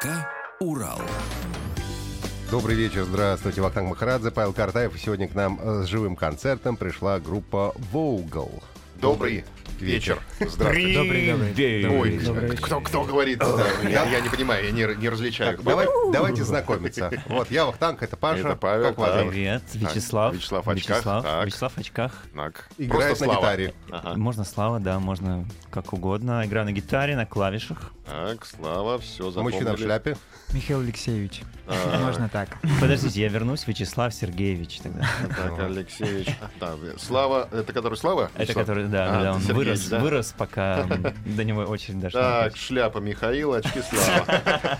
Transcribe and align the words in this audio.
ДК 0.00 0.06
«Урал». 0.60 1.00
Добрый 2.50 2.74
вечер, 2.74 3.04
здравствуйте, 3.04 3.60
Вахтанг 3.60 3.90
Махарадзе, 3.90 4.30
Павел 4.30 4.52
Картаев. 4.54 4.98
Сегодня 4.98 5.28
к 5.28 5.34
нам 5.34 5.60
э, 5.60 5.82
с 5.84 5.88
живым 5.88 6.16
концертом 6.16 6.76
пришла 6.76 7.18
группа 7.20 7.74
«Вогл». 7.92 8.62
Добрый 9.00 9.44
вечер. 9.80 10.20
Здравствуйте. 10.40 10.94
Добрый, 10.98 11.30
добрый. 11.30 11.98
Ой, 12.00 12.18
Добрый 12.18 12.56
кто, 12.56 12.80
кто 12.80 13.04
говорит? 13.04 13.38
Да, 13.38 13.64
я, 13.88 14.04
я 14.04 14.20
не 14.20 14.28
понимаю, 14.28 14.64
я 14.66 14.70
не, 14.72 14.94
не 14.96 15.08
различаю. 15.08 15.56
Так, 15.56 15.64
давай- 15.64 15.86
давайте 16.12 16.44
знакомиться. 16.44 17.10
Вот, 17.28 17.50
я 17.50 17.64
Вахтанг, 17.64 18.02
это 18.02 18.16
Паша. 18.16 18.40
Это 18.40 18.56
Павел, 18.56 18.88
Как 18.88 18.98
вас? 18.98 19.26
Привет, 19.28 19.62
Вячеслав. 19.72 20.34
Вячеслав 20.34 20.66
в 20.66 20.70
очках, 20.70 20.96
Вячеслав, 20.98 21.22
так. 21.24 21.46
Вячеслав 21.46 21.72
в 21.72 21.78
очках. 21.78 22.12
Так, 22.34 22.68
Играет 22.76 23.06
просто 23.06 23.24
на 23.26 23.32
Слава. 23.32 23.40
гитаре. 23.40 23.74
Ага. 23.90 24.14
Можно 24.18 24.44
Слава, 24.44 24.80
да, 24.80 24.98
можно 25.00 25.46
как 25.70 25.92
угодно. 25.94 26.42
Играю 26.44 26.66
на 26.66 26.72
гитаре, 26.72 27.16
на 27.16 27.24
клавишах. 27.24 27.92
Так, 28.04 28.44
Слава, 28.44 28.98
все 28.98 29.30
запомнили. 29.30 29.54
Мужчина 29.62 29.76
в 29.76 29.78
шляпе. 29.78 30.16
Михаил 30.52 30.80
Алексеевич. 30.80 31.42
А. 31.68 32.00
Можно 32.04 32.28
так. 32.28 32.48
Подождите, 32.80 33.20
я 33.20 33.28
вернусь, 33.28 33.66
Вячеслав 33.66 34.12
Сергеевич 34.12 34.80
тогда. 34.80 35.06
Так, 35.36 35.58
Алексеевич. 35.60 36.28
Да, 36.58 36.74
Слава, 36.98 37.48
это 37.52 37.72
который 37.72 37.96
Слава? 37.96 38.30
Это 38.34 38.52
который, 38.52 38.88
да, 38.90 39.18
А, 39.18 39.22
да, 39.22 39.32
он 39.34 39.40
Сергеевич, 39.40 39.66
вырос, 39.66 39.88
да? 39.88 39.98
вырос, 40.00 40.34
пока 40.36 40.84
до 41.26 41.44
него 41.44 41.62
очередь 41.62 42.00
дошла. 42.00 42.20
Так, 42.44 42.56
шляпа 42.56 42.98
Михаил, 42.98 43.54
очки 43.54 43.80
Слава. 43.82 44.26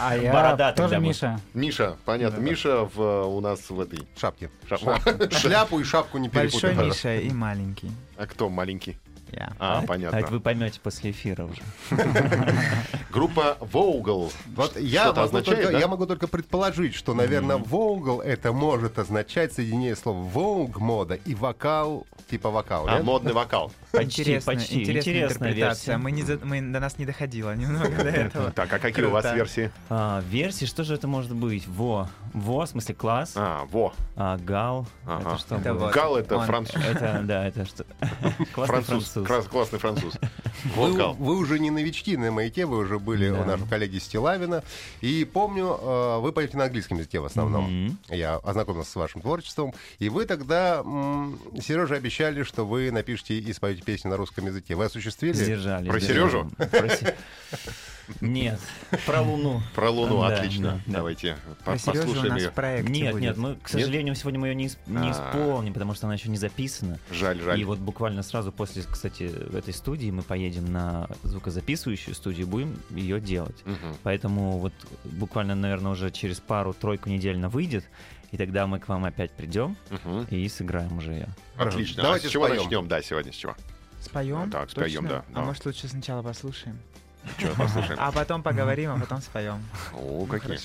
А 0.00 0.16
я 0.16 0.32
Борода 0.32 0.72
тоже 0.72 0.90
тогда 0.90 0.98
Миша. 1.06 1.40
Миша, 1.54 1.96
понятно, 2.04 2.38
Миша 2.40 2.84
в, 2.94 3.00
у 3.26 3.40
нас 3.40 3.68
в 3.70 3.80
этой. 3.80 4.06
Шапки. 4.18 4.50
Шап- 4.68 5.34
Шляпу 5.40 5.80
и 5.80 5.84
шапку 5.84 6.18
не 6.18 6.28
Большой 6.28 6.60
перепутай. 6.60 6.86
Миша 6.86 7.14
и 7.16 7.30
маленький. 7.30 7.90
А 8.16 8.26
кто 8.26 8.48
маленький? 8.48 8.98
Я. 9.32 9.52
А, 9.58 9.74
А 9.74 9.78
это 9.78 9.86
понятно. 9.86 10.26
вы 10.28 10.40
поймете 10.40 10.80
после 10.80 11.10
эфира 11.10 11.44
уже. 11.44 11.60
Группа 13.10 13.56
Vogel. 13.60 14.32
Вот 14.54 14.76
я 14.78 15.06
могу, 15.08 15.20
означает, 15.20 15.58
только, 15.62 15.72
да? 15.72 15.78
я 15.78 15.88
могу 15.88 16.06
только 16.06 16.26
предположить, 16.28 16.94
что, 16.94 17.14
наверное, 17.14 17.56
«вогл» 17.56 18.20
это 18.20 18.52
может 18.52 18.98
означать 18.98 19.52
соединение 19.52 19.96
слов 19.96 20.16
«воуг»— 20.32 20.78
мода 20.80 21.14
и 21.14 21.34
«вокал» 21.34 22.06
типа 22.28 22.50
вокал. 22.50 22.86
А, 22.88 22.96
нет? 22.96 23.04
модный 23.04 23.32
вокал. 23.32 23.72
Почти, 23.92 24.20
Интересная, 24.22 24.56
почти. 24.56 24.82
интересная 24.82 25.12
Интересная 25.14 25.48
интерпретация. 25.50 25.96
версия. 25.96 25.96
Мы, 25.96 26.12
не 26.12 26.22
за- 26.22 26.38
мы- 26.44 26.60
до 26.60 26.78
нас 26.80 26.98
не 26.98 27.06
доходило 27.06 27.54
немного 27.56 27.88
до 27.88 28.10
этого. 28.10 28.50
Так, 28.50 28.70
а 28.70 28.78
какие 28.78 29.06
у 29.06 29.10
вас 29.10 29.24
версии? 29.34 29.70
А, 29.88 30.22
версии, 30.28 30.66
что 30.66 30.84
же 30.84 30.94
это 30.94 31.08
может 31.08 31.34
быть? 31.34 31.66
Во. 31.66 32.08
Во, 32.34 32.66
в 32.66 32.68
смысле 32.68 32.94
класс. 32.94 33.32
А, 33.34 33.64
во. 33.70 33.94
А, 34.14 34.36
гал. 34.36 34.86
Ага. 35.06 35.30
Это 35.30 35.38
что 35.38 35.56
Это. 35.56 35.74
Гал 35.94 36.16
это 36.18 36.38
француз. 36.40 36.76
Это, 36.84 37.20
да, 37.24 37.46
это 37.48 37.64
что? 37.64 37.84
Классный 38.54 38.82
Француз. 38.82 39.04
Француз. 39.24 39.26
Крас- 39.26 39.46
Классный 39.48 39.78
француз. 39.78 40.14
Вы, 40.74 40.92
вы 41.14 41.36
уже 41.36 41.60
не 41.60 41.70
новички 41.70 42.16
на 42.16 42.32
маяке, 42.32 42.66
вы 42.66 42.78
уже 42.78 42.98
были 42.98 43.30
Да. 43.30 43.40
у 43.40 43.44
нашего 43.44 43.68
коллеги 43.68 43.98
Стилавина. 43.98 44.64
И 45.00 45.24
помню, 45.24 45.78
э, 45.80 46.18
вы 46.18 46.32
поете 46.32 46.56
на 46.56 46.64
английском 46.64 46.98
языке 46.98 47.20
в 47.20 47.24
основном. 47.26 47.84
Мгм. 47.86 47.98
Я 48.08 48.36
ознакомился 48.36 48.90
с 48.90 48.96
вашим 48.96 49.20
творчеством. 49.20 49.72
И 50.00 50.08
вы 50.08 50.24
тогда, 50.26 50.82
Сережа, 51.62 51.94
обещали, 51.94 52.42
что 52.42 52.66
вы 52.66 52.90
напишите 52.90 53.38
и 53.38 53.52
споете 53.52 53.82
песню 53.82 54.10
на 54.10 54.16
русском 54.16 54.46
языке. 54.46 54.74
Вы 54.74 54.86
осуществили? 54.86 55.32
Сдержали. 55.34 55.88
Про. 55.88 56.00
Сережу? 56.00 56.50
Нет, 58.20 58.58
про 59.06 59.20
Луну. 59.20 59.60
Про 59.74 59.90
Луну, 59.90 60.20
Да, 60.20 60.28
отлично. 60.36 60.62
да, 60.64 60.72
да. 60.86 60.92
Давайте 60.98 61.36
у 61.60 61.64
послушаем 61.64 62.36
ее. 62.36 62.82
Нет, 62.88 63.12
будет. 63.12 63.22
нет, 63.22 63.36
мы, 63.36 63.56
к 63.56 63.68
сожалению, 63.68 64.14
сегодня 64.14 64.40
мы 64.40 64.48
ее 64.48 64.54
не, 64.54 64.66
ис- 64.66 64.78
не 64.86 65.08
А. 65.08 65.12
исполним, 65.12 65.72
потому 65.72 65.94
что 65.94 66.06
она 66.06 66.14
еще 66.14 66.28
не 66.28 66.36
записана. 66.36 66.98
Жаль, 67.10 67.40
жаль. 67.40 67.60
И 67.60 67.64
вот 67.64 67.78
буквально 67.78 68.22
сразу 68.22 68.50
после, 68.52 68.82
кстати, 68.82 69.24
этой 69.56 69.74
студии 69.74 70.10
мы 70.10 70.22
поедем 70.22 70.72
на 70.72 71.08
звукозаписывающую 71.22 72.14
студию 72.14 72.46
и 72.46 72.50
будем 72.50 72.78
ее 72.90 73.20
делать. 73.20 73.56
Мгм. 73.64 73.96
Поэтому 74.02 74.58
вот 74.58 74.72
буквально, 75.04 75.54
наверное, 75.54 75.92
уже 75.92 76.10
через 76.10 76.40
пару-тройку 76.40 77.08
недель 77.08 77.36
она 77.36 77.48
выйдет, 77.48 77.84
и 78.30 78.36
тогда 78.36 78.66
мы 78.66 78.78
к 78.78 78.88
вам 78.88 79.04
опять 79.04 79.30
придем 79.32 79.76
Мгм. 79.90 80.24
и 80.30 80.48
сыграем 80.48 80.98
уже 80.98 81.12
ее. 81.12 81.28
Отлично. 81.56 82.02
Давайте 82.02 82.26
а 82.26 82.30
с 82.30 82.32
чего 82.32 82.46
споем. 82.46 82.62
начнем? 82.62 82.88
Да, 82.88 83.02
сегодня 83.02 83.32
с 83.32 83.36
чего? 83.36 83.54
Споем? 84.00 84.42
Ну 84.44 84.50
так, 84.50 84.70
споем, 84.70 85.02
Точно? 85.02 85.08
да, 85.08 85.24
А 85.32 85.34
да. 85.34 85.40
может 85.42 85.64
лучше 85.66 85.88
сначала 85.88 86.22
послушаем? 86.22 86.78
Что 87.36 87.54
послушаем? 87.54 87.98
А 88.00 88.12
потом 88.12 88.42
поговорим, 88.42 88.90
а 88.92 88.98
потом 88.98 89.20
споем. 89.20 89.62
О, 89.92 90.26
какие. 90.26 90.58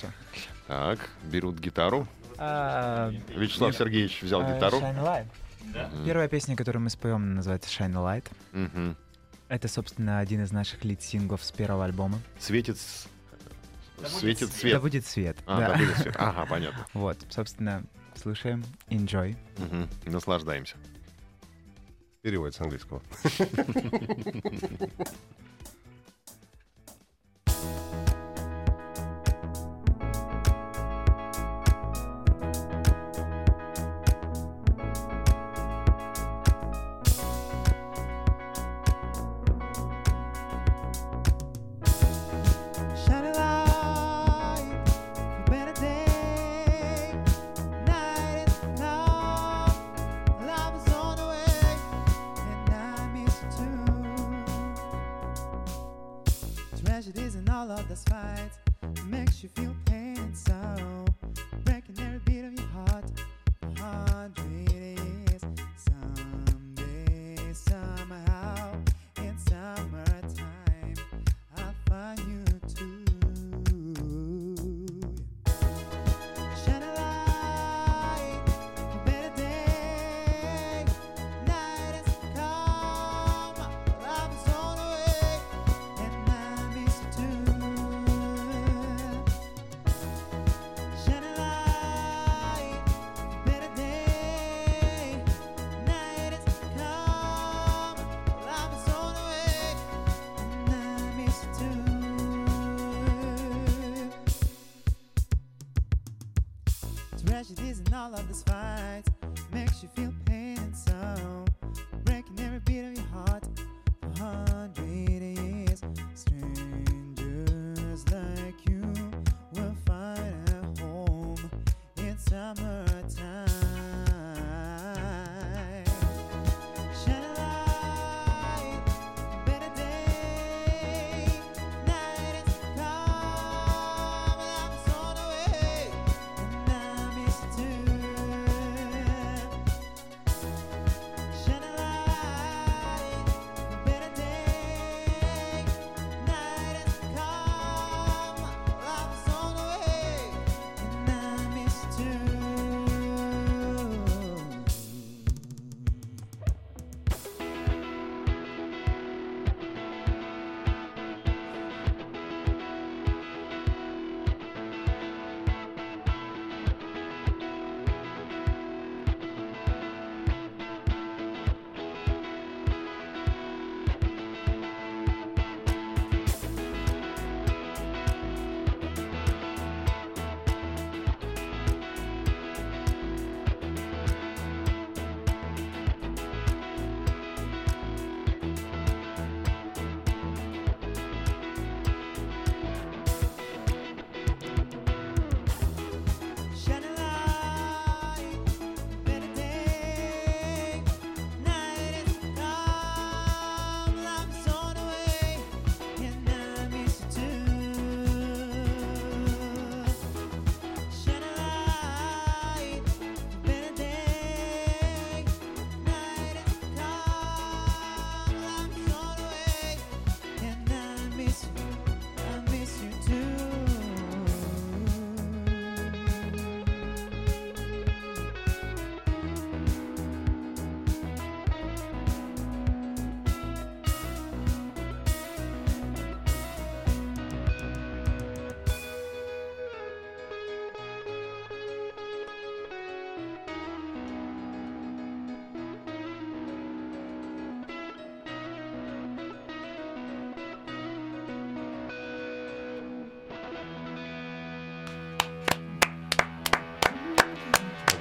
Так, 0.67 1.09
берут 1.23 1.59
гитару. 1.59 2.07
А, 2.37 3.11
Вячеслав 3.29 3.75
Сергеевич 3.75 4.21
взял 4.23 4.41
а, 4.41 4.53
гитару. 4.55 4.79
Shine 4.79 5.03
Light. 5.03 5.27
Мгм. 5.63 6.05
Первая 6.05 6.27
песня, 6.27 6.55
которую 6.55 6.83
мы 6.83 6.89
споем, 6.89 7.35
называется 7.35 7.69
Shine 7.69 7.93
a 7.95 8.17
Light. 8.19 8.25
Мгм. 8.51 8.95
Это, 9.49 9.67
собственно, 9.67 10.19
один 10.19 10.43
из 10.43 10.51
наших 10.51 10.83
лид-синглов 10.83 11.43
с 11.43 11.51
первого 11.51 11.85
альбома. 11.85 12.19
Светит 12.39 12.77
с- 12.79 13.07
Светит 14.19 14.49
Да 14.49 14.55
свет. 14.55 14.81
будет 14.81 15.05
свет. 15.05 15.37
А, 15.45 15.59
да. 15.59 15.67
да 15.69 15.77
будет 15.77 15.97
свет. 15.97 16.15
Ага, 16.19 16.45
понятно. 16.45 16.85
Вот, 16.93 17.17
собственно, 17.29 17.83
слушаем. 18.15 18.63
Enjoy. 18.89 19.35
Мгм. 19.57 19.87
Наслаждаемся. 20.05 20.75
Перевод 22.21 22.53
с 22.55 22.59
английского. 22.61 23.01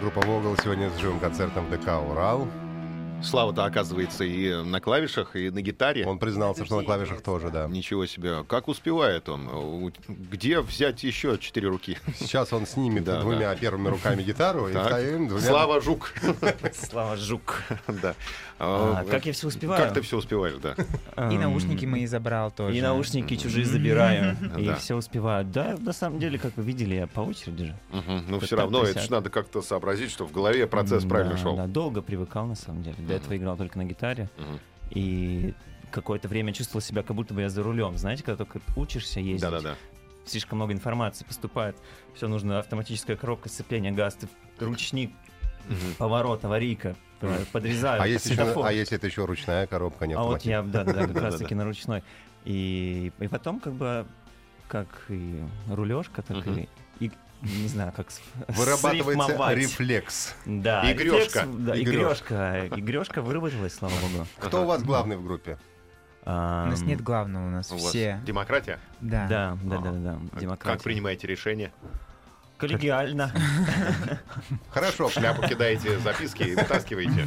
Группа 0.03 0.21
Вогл 0.23 0.57
сегодня 0.57 0.91
с 0.91 0.97
живым 0.99 1.21
концертом 1.21 1.71
ДК 1.71 1.91
«Урал». 2.11 2.49
Слава-то 3.23 3.65
оказывается 3.65 4.25
и 4.25 4.63
на 4.65 4.81
клавишах, 4.81 5.37
и 5.37 5.51
на 5.51 5.63
гитаре. 5.63 6.05
Он 6.07 6.19
признался, 6.19 6.65
что 6.65 6.77
на 6.79 6.85
клавишах 6.85 7.23
тоже, 7.23 7.51
да. 7.51 7.67
Ничего 7.69 8.07
себе. 8.07 8.45
Как 8.45 8.69
успевает 8.69 9.29
он? 9.29 9.93
Где 10.09 10.61
взять 10.61 11.03
еще 11.05 11.39
четыре 11.39 11.69
руки? 11.69 11.99
Сейчас 12.19 12.53
он 12.53 12.67
снимет 12.67 13.05
Да, 13.05 13.21
двумя 13.21 13.55
первыми 13.55 13.89
руками 13.89 14.23
гитару 14.23 14.69
и 14.69 14.73
двумя... 14.73 15.41
Слава 15.41 15.81
Жук. 15.81 16.13
Слава 16.75 17.17
Жук. 17.17 17.63
Да. 17.89 18.15
А, 18.59 19.01
А, 19.01 19.05
как 19.11 19.27
я 19.27 19.33
все 19.33 19.49
успеваю? 19.49 19.83
Как 19.83 19.95
ты 19.95 20.03
все 20.03 20.17
успеваешь, 20.19 20.57
да? 20.63 20.75
И 21.31 21.39
наушники 21.39 21.85
мои 21.85 22.07
забрал 22.07 22.51
тоже. 22.51 22.77
И 22.77 22.81
наушники 22.81 23.37
чужие 23.37 23.65
забираю. 23.67 24.37
И 24.59 24.67
Да. 24.67 24.77
все 24.77 24.95
успеваю. 24.95 25.45
Да, 25.45 25.77
на 25.81 25.93
самом 25.93 26.19
деле, 26.21 26.39
как 26.39 26.57
вы 26.57 26.63
видели, 26.63 26.95
я 26.95 27.07
по 27.07 27.21
очереди 27.21 27.67
же. 27.67 27.77
Мгм. 27.91 28.25
Ну, 28.29 28.41
все 28.41 28.57
равно, 28.57 28.83
это 28.85 29.01
же 29.01 29.11
надо 29.11 29.31
как-то 29.31 29.63
сообразить, 29.63 30.11
что 30.11 30.27
в 30.27 30.33
голове 30.33 30.67
процесс 30.67 31.05
правильно 31.05 31.35
Да, 31.35 31.39
шел. 31.39 31.57
Да, 31.57 31.67
долго 31.67 32.03
привыкал, 32.03 32.47
на 32.47 32.55
самом 32.55 32.83
деле. 32.83 32.97
До 33.13 33.17
этого 33.25 33.37
играл 33.37 33.57
только 33.57 33.79
на 33.79 33.85
гитаре. 33.85 34.29
И 34.91 35.55
какое-то 35.91 36.29
время 36.29 36.53
чувствовал 36.53 36.81
себя, 36.81 37.03
как 37.03 37.15
будто 37.17 37.35
бы 37.35 37.43
я 37.43 37.49
за 37.49 37.63
рулем. 37.63 37.97
Знаете, 37.99 38.23
когда 38.23 38.45
только 38.45 38.61
учишься 38.77 39.21
ездить, 39.21 39.43
Да-да-да. 39.43 39.77
слишком 40.25 40.57
много 40.59 40.73
информации 40.73 41.25
поступает. 41.25 41.77
Все 42.15 42.29
нужно 42.29 42.59
автоматическая 42.59 43.17
коробка 43.17 43.49
сцепления, 43.49 43.93
газ, 43.93 44.15
ты- 44.15 44.29
ручник, 44.65 45.13
поворот, 45.99 46.45
аварийка, 46.45 46.97
подрезаю, 47.53 48.03
А 48.03 48.07
если, 48.07 48.31
еще, 48.33 48.43
светофор. 48.43 48.67
а 48.67 48.73
если 48.73 48.97
это 48.97 49.07
еще 49.07 49.25
ручная 49.25 49.67
коробка, 49.67 50.07
не 50.07 50.15
А 50.15 50.23
вот 50.23 50.43
я, 50.43 50.63
да, 50.63 50.85
да, 50.85 50.93
как 51.07 51.17
раз 51.23 51.37
таки 51.39 51.55
на 51.55 51.65
ручной. 51.65 52.03
И, 52.45 53.13
и 53.21 53.29
потом 53.29 53.61
как 53.61 53.73
бы 53.75 54.07
как 54.69 54.89
и 55.11 55.41
рулежка, 55.69 56.23
так 56.23 56.39
Мгм. 56.47 56.61
и 56.61 56.69
не 57.43 57.69
знаю, 57.69 57.93
как 57.97 58.07
Вырабатывается 58.49 59.27
срифмовать. 59.27 59.57
рефлекс. 59.59 60.35
Да, 60.47 60.91
Игрёшка. 60.93 61.41
рефлекс, 61.41 61.57
Да, 61.59 61.81
Игрёшка. 61.81 62.35
игрешка. 62.61 62.79
Игрешка 62.79 63.23
выработалась, 63.23 63.75
слава 63.75 63.95
богу. 64.01 64.27
Кто 64.39 64.63
у 64.63 64.67
вас 64.67 64.83
главный 64.83 65.17
в 65.17 65.25
группе? 65.25 65.59
У 66.25 66.31
нас 66.31 66.83
нет 66.83 67.01
главного, 67.03 67.47
у 67.49 67.51
нас 67.51 67.71
У 67.73 67.75
вас 67.75 67.83
все. 67.89 68.21
демократия? 68.25 68.79
Да. 69.01 69.27
Да, 69.29 69.59
да, 69.63 69.77
Ага. 69.77 69.91
да, 69.91 69.99
да, 70.13 70.19
А 70.37 70.41
демократия. 70.41 70.75
Как 70.77 70.83
принимаете 70.85 71.27
решение? 71.27 71.73
Коллегиально. 72.59 73.33
Хорошо, 74.71 75.09
Шляпу 75.11 75.43
кидаете, 75.43 75.99
записки 75.99 76.45
и 76.45 76.55
вытаскиваете? 76.55 77.27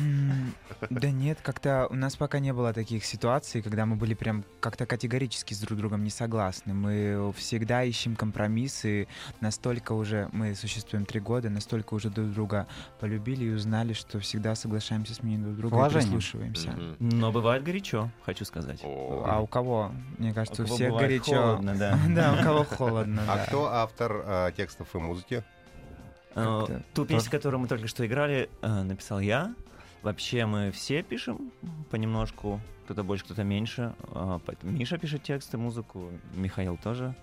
Да 0.90 1.10
нет, 1.12 1.40
как-то 1.42 1.88
у 1.90 1.96
нас 1.96 2.16
пока 2.16 2.40
не 2.40 2.54
было 2.54 2.74
таких 2.74 3.06
ситуаций, 3.06 3.62
когда 3.62 3.86
мы 3.86 3.96
были 3.96 4.14
прям 4.14 4.44
как-то 4.60 4.86
категорически 4.86 5.54
с 5.54 5.60
друг 5.60 5.80
другом 5.80 6.04
не 6.04 6.10
согласны. 6.10 6.74
Мы 6.74 7.34
всегда 7.38 7.84
ищем 7.84 8.16
компромиссы. 8.16 9.08
Настолько 9.42 9.94
уже, 9.94 10.30
мы 10.32 10.56
существуем 10.56 11.06
три 11.06 11.20
года, 11.20 11.50
настолько 11.50 11.94
уже 11.94 12.10
друг 12.10 12.32
друга 12.32 12.68
полюбили 13.00 13.46
и 13.46 13.50
узнали, 13.52 13.94
что 13.94 14.20
всегда 14.20 14.56
соглашаемся 14.56 15.14
с 15.16 15.24
мнением 15.24 15.44
друг 15.44 15.58
друга 15.58 15.76
и 15.76 15.80
Уважение. 15.80 16.08
прислушиваемся. 16.08 16.74
Но 17.00 17.32
бывает 17.32 17.64
горячо, 17.64 18.10
хочу 18.26 18.46
сказать. 18.46 18.82
О, 18.84 19.24
А 19.28 19.40
у 19.42 19.48
кого? 19.48 19.92
Мне 20.18 20.34
кажется, 20.34 20.64
у, 20.64 20.66
кого 20.66 20.76
всех 20.76 20.94
горячо. 20.94 21.26
холодно, 21.36 21.76
да. 21.76 22.00
Да, 22.10 22.38
у 22.40 22.44
кого 22.44 22.64
холодно. 22.64 23.24
а 23.28 23.38
да. 23.38 23.46
кто 23.46 23.66
автор 23.68 24.24
э, 24.26 24.52
текстов 24.56 24.94
и 24.96 24.98
музыки? 24.98 25.44
Э, 26.36 26.82
Ту 26.94 27.06
песню, 27.06 27.32
которую 27.32 27.62
мы 27.62 27.68
только 27.68 27.88
что 27.88 28.06
играли, 28.06 28.50
э, 28.62 28.84
написал 28.84 29.20
я. 29.20 29.54
Вообще 30.06 30.46
мы 30.46 30.70
все 30.72 31.02
пишем 31.02 31.52
понемножку, 31.90 32.62
кто-то 32.86 33.04
больше, 33.04 33.26
кто-то 33.26 33.44
меньше. 33.44 33.96
А, 34.12 34.40
поэтому 34.46 34.72
Миша 34.72 35.00
пишет 35.00 35.24
тексты, 35.24 35.58
музыку, 35.58 36.12
Михаил 36.36 36.78
тоже. 36.78 37.16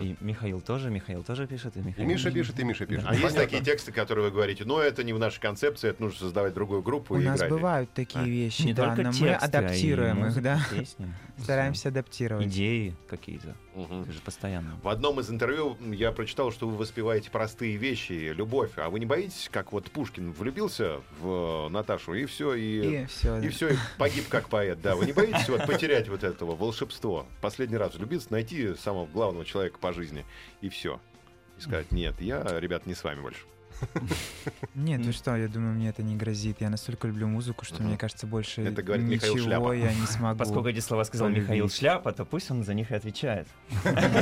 И 0.00 0.14
Михаил 0.20 0.60
тоже, 0.60 0.90
Михаил 0.90 1.24
тоже 1.24 1.48
пишет. 1.48 1.76
И, 1.76 1.80
И 1.80 1.82
Михаил 1.82 2.06
Миша 2.08 2.24
тоже. 2.30 2.34
пишет, 2.36 2.60
и 2.60 2.62
Миша 2.64 2.86
пишет. 2.86 3.04
А 3.08 3.10
есть 3.14 3.22
Понятно. 3.24 3.42
такие 3.42 3.64
тексты, 3.64 3.90
которые 3.90 4.26
вы 4.26 4.30
говорите, 4.30 4.64
ну 4.64 4.78
это 4.78 5.02
не 5.02 5.12
в 5.12 5.18
нашей 5.18 5.40
концепции, 5.40 5.90
это 5.90 6.00
нужно 6.00 6.20
создавать 6.20 6.54
другую 6.54 6.82
группу 6.82 7.16
У 7.16 7.18
и 7.18 7.24
нас 7.24 7.38
играть. 7.38 7.50
бывают 7.50 7.92
такие 7.92 8.22
А. 8.22 8.28
вещи, 8.28 8.62
Не 8.62 8.74
да, 8.74 8.86
только 8.94 9.02
но 9.02 9.08
мы 9.08 9.14
тексты, 9.14 9.26
а 9.34 9.44
и 9.44 9.48
адаптируем 9.64 10.18
их, 10.18 10.24
музыка, 10.26 10.40
да. 10.42 10.60
песни. 10.78 11.12
Стараемся 11.38 11.88
адаптировать. 11.88 12.46
Идеи 12.46 12.94
какие-то. 13.08 13.56
Мгм. 13.74 14.02
Это 14.02 14.12
же 14.12 14.20
постоянно. 14.20 14.78
В 14.82 14.88
одном 14.88 15.20
из 15.20 15.30
интервью 15.30 15.76
я 15.92 16.12
прочитал, 16.12 16.52
что 16.52 16.68
вы 16.68 16.76
воспеваете 16.76 17.30
простые 17.30 17.76
вещи, 17.76 18.32
любовь. 18.34 18.72
А 18.76 18.90
вы 18.90 19.00
не 19.00 19.06
боитесь, 19.06 19.48
как 19.50 19.72
вот 19.72 19.90
Пушкин 19.90 20.32
влюбился 20.32 21.00
в 21.20 21.66
э, 21.66 21.68
Наташу, 21.70 22.14
и 22.14 22.26
все, 22.26 22.54
и, 22.54 23.02
И 23.02 23.06
все. 23.06 23.38
и 23.40 23.48
все, 23.48 23.68
и 23.70 23.76
погиб 23.98 24.28
как 24.28 24.48
поэт. 24.48 24.80
Да, 24.82 24.94
вы 24.94 25.06
не 25.06 25.12
боитесь 25.12 25.48
вот 25.48 25.66
потерять 25.66 26.08
вот 26.08 26.22
этого 26.22 26.54
волшебство? 26.54 27.26
Последний 27.40 27.76
раз 27.78 27.94
влюбиться, 27.94 28.30
найти 28.30 28.74
самого 28.74 29.06
главного 29.06 29.44
человека 29.44 29.78
по 29.78 29.92
жизни, 29.92 30.24
и 30.60 30.68
все. 30.68 31.00
И 31.58 31.62
сказать, 31.62 31.92
нет, 31.92 32.20
я, 32.20 32.42
ребят, 32.60 32.86
не 32.86 32.94
с 32.94 33.02
вами 33.04 33.20
больше. 33.20 33.40
Нет, 34.74 35.00
ну 35.04 35.12
что, 35.12 35.36
я 35.36 35.48
думаю, 35.48 35.74
мне 35.74 35.88
это 35.88 36.02
не 36.02 36.16
грозит. 36.16 36.60
Я 36.60 36.70
настолько 36.70 37.08
люблю 37.08 37.26
музыку, 37.28 37.64
что 37.64 37.82
мне 37.82 37.96
кажется, 37.96 38.26
больше 38.26 38.62
Это 38.62 38.82
говорит 38.82 39.06
Михаил 39.06 39.34
ничего 39.34 39.46
Шляпа. 39.48 39.72
я 39.72 39.92
не 39.94 40.06
смогу. 40.06 40.38
Поскольку 40.38 40.68
эти 40.68 40.80
слова 40.80 41.04
сказал 41.04 41.26
полюбить. 41.28 41.44
Михаил 41.44 41.68
Шляпа, 41.70 42.12
то 42.12 42.24
пусть 42.24 42.50
он 42.50 42.64
за 42.64 42.74
них 42.74 42.90
и 42.90 42.94
отвечает. 42.94 43.48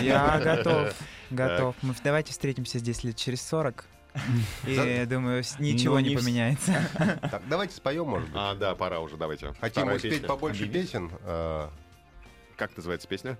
Я 0.01 0.41
готов, 0.43 0.95
готов. 1.31 1.77
Мы 1.83 1.95
давайте 2.03 2.33
встретимся 2.33 2.79
здесь 2.79 3.05
лет 3.05 3.17
через 3.17 3.43
40. 3.43 3.87
И 4.67 4.75
За- 4.75 4.85
я 4.85 5.07
думаю, 5.07 5.45
ничего 5.61 5.95
Ну, 5.95 6.01
не 6.01 6.09
не 6.11 6.17
поменяется. 6.17 6.75
Так, 7.31 7.43
давайте 7.49 7.77
споем, 7.77 8.09
может 8.09 8.27
быть. 8.29 8.37
А, 8.37 8.57
да, 8.57 8.75
пора 8.75 8.99
уже, 8.99 9.17
давайте. 9.17 9.53
Хотим 9.61 9.83
Вторая 9.83 9.97
успеть 9.97 10.13
песня. 10.15 10.27
побольше 10.29 10.65
Объявить. 10.65 10.89
песен. 10.91 11.11
э, 11.23 11.69
Как 12.57 12.77
называется 12.77 13.07
песня? 13.07 13.39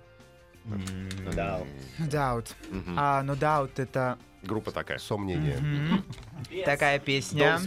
Doubt. 1.35 2.47
Мгм. 2.69 2.95
А, 2.97 3.21
ну 3.23 3.33
Doubt 3.33 3.71
это 3.77 4.17
Группа 4.43 4.71
такая. 4.71 4.97
сомнение. 4.97 5.57
мгм, 5.57 6.03
такая 6.65 6.99
песня, 6.99 7.59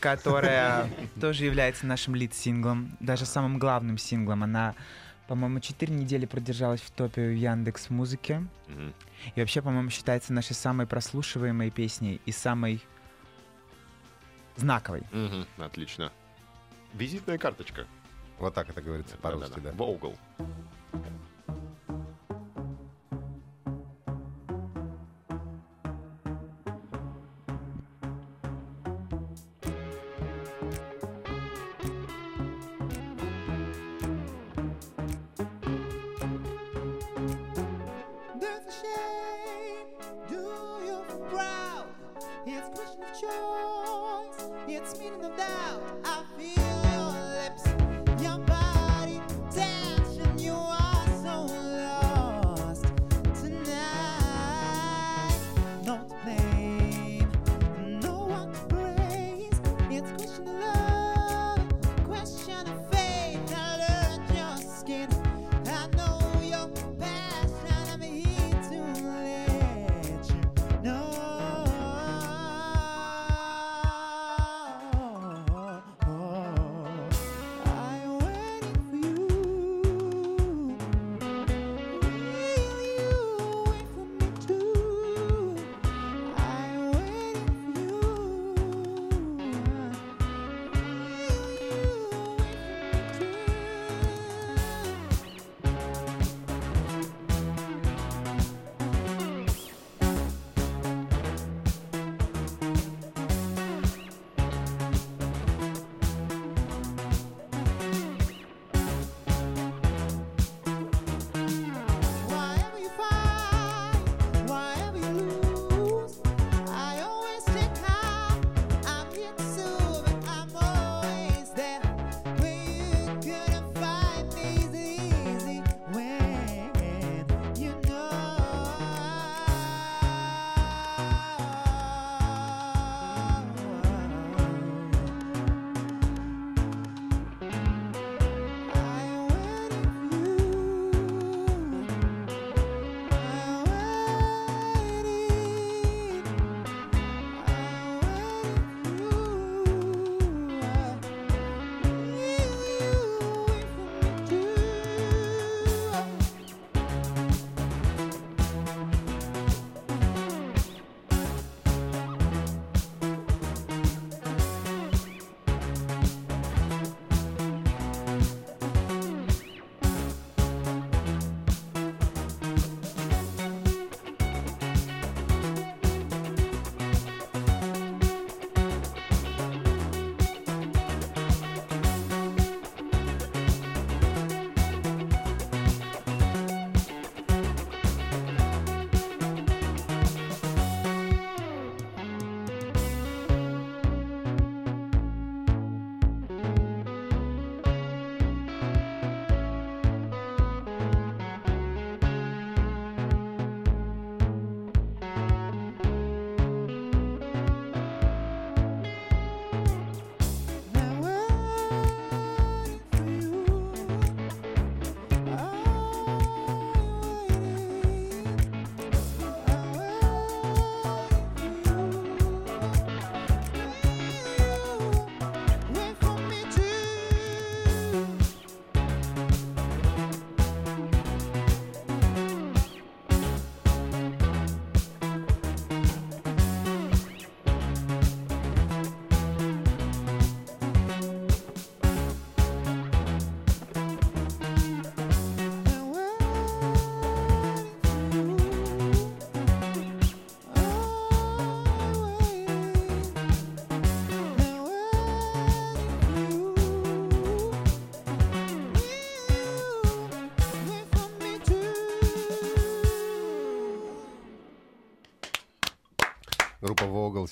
которая 0.00 0.90
тоже 1.20 1.44
является 1.44 1.86
нашим 1.86 2.14
лид-синглом, 2.14 2.96
даже 3.00 3.26
самым 3.26 3.58
главным 3.58 3.96
синглом. 3.96 4.42
Она, 4.42 4.74
по-моему, 5.28 5.60
4 5.60 5.94
недели 5.94 6.26
продержалась 6.26 6.80
в 6.80 6.90
топе 6.90 7.28
в 7.28 7.34
Яндекс 7.34 7.90
Музыке. 7.90 8.44
Мгм. 8.66 8.92
И 9.34 9.40
вообще, 9.40 9.62
по-моему, 9.62 9.90
считается 9.90 10.32
нашей 10.32 10.54
самой 10.54 10.86
прослушиваемой 10.86 11.70
песней 11.70 12.20
и 12.26 12.32
самой 12.32 12.82
знаковой. 14.56 15.02
Мгм. 15.12 15.46
Отлично. 15.58 16.12
Визитная 16.92 17.38
карточка. 17.38 17.86
Вот 18.38 18.54
так 18.54 18.68
это 18.68 18.82
говорится 18.82 19.16
по-русски, 19.16 19.60
да. 19.60 19.72
Вогл. 19.72 20.16
There's 20.92 22.05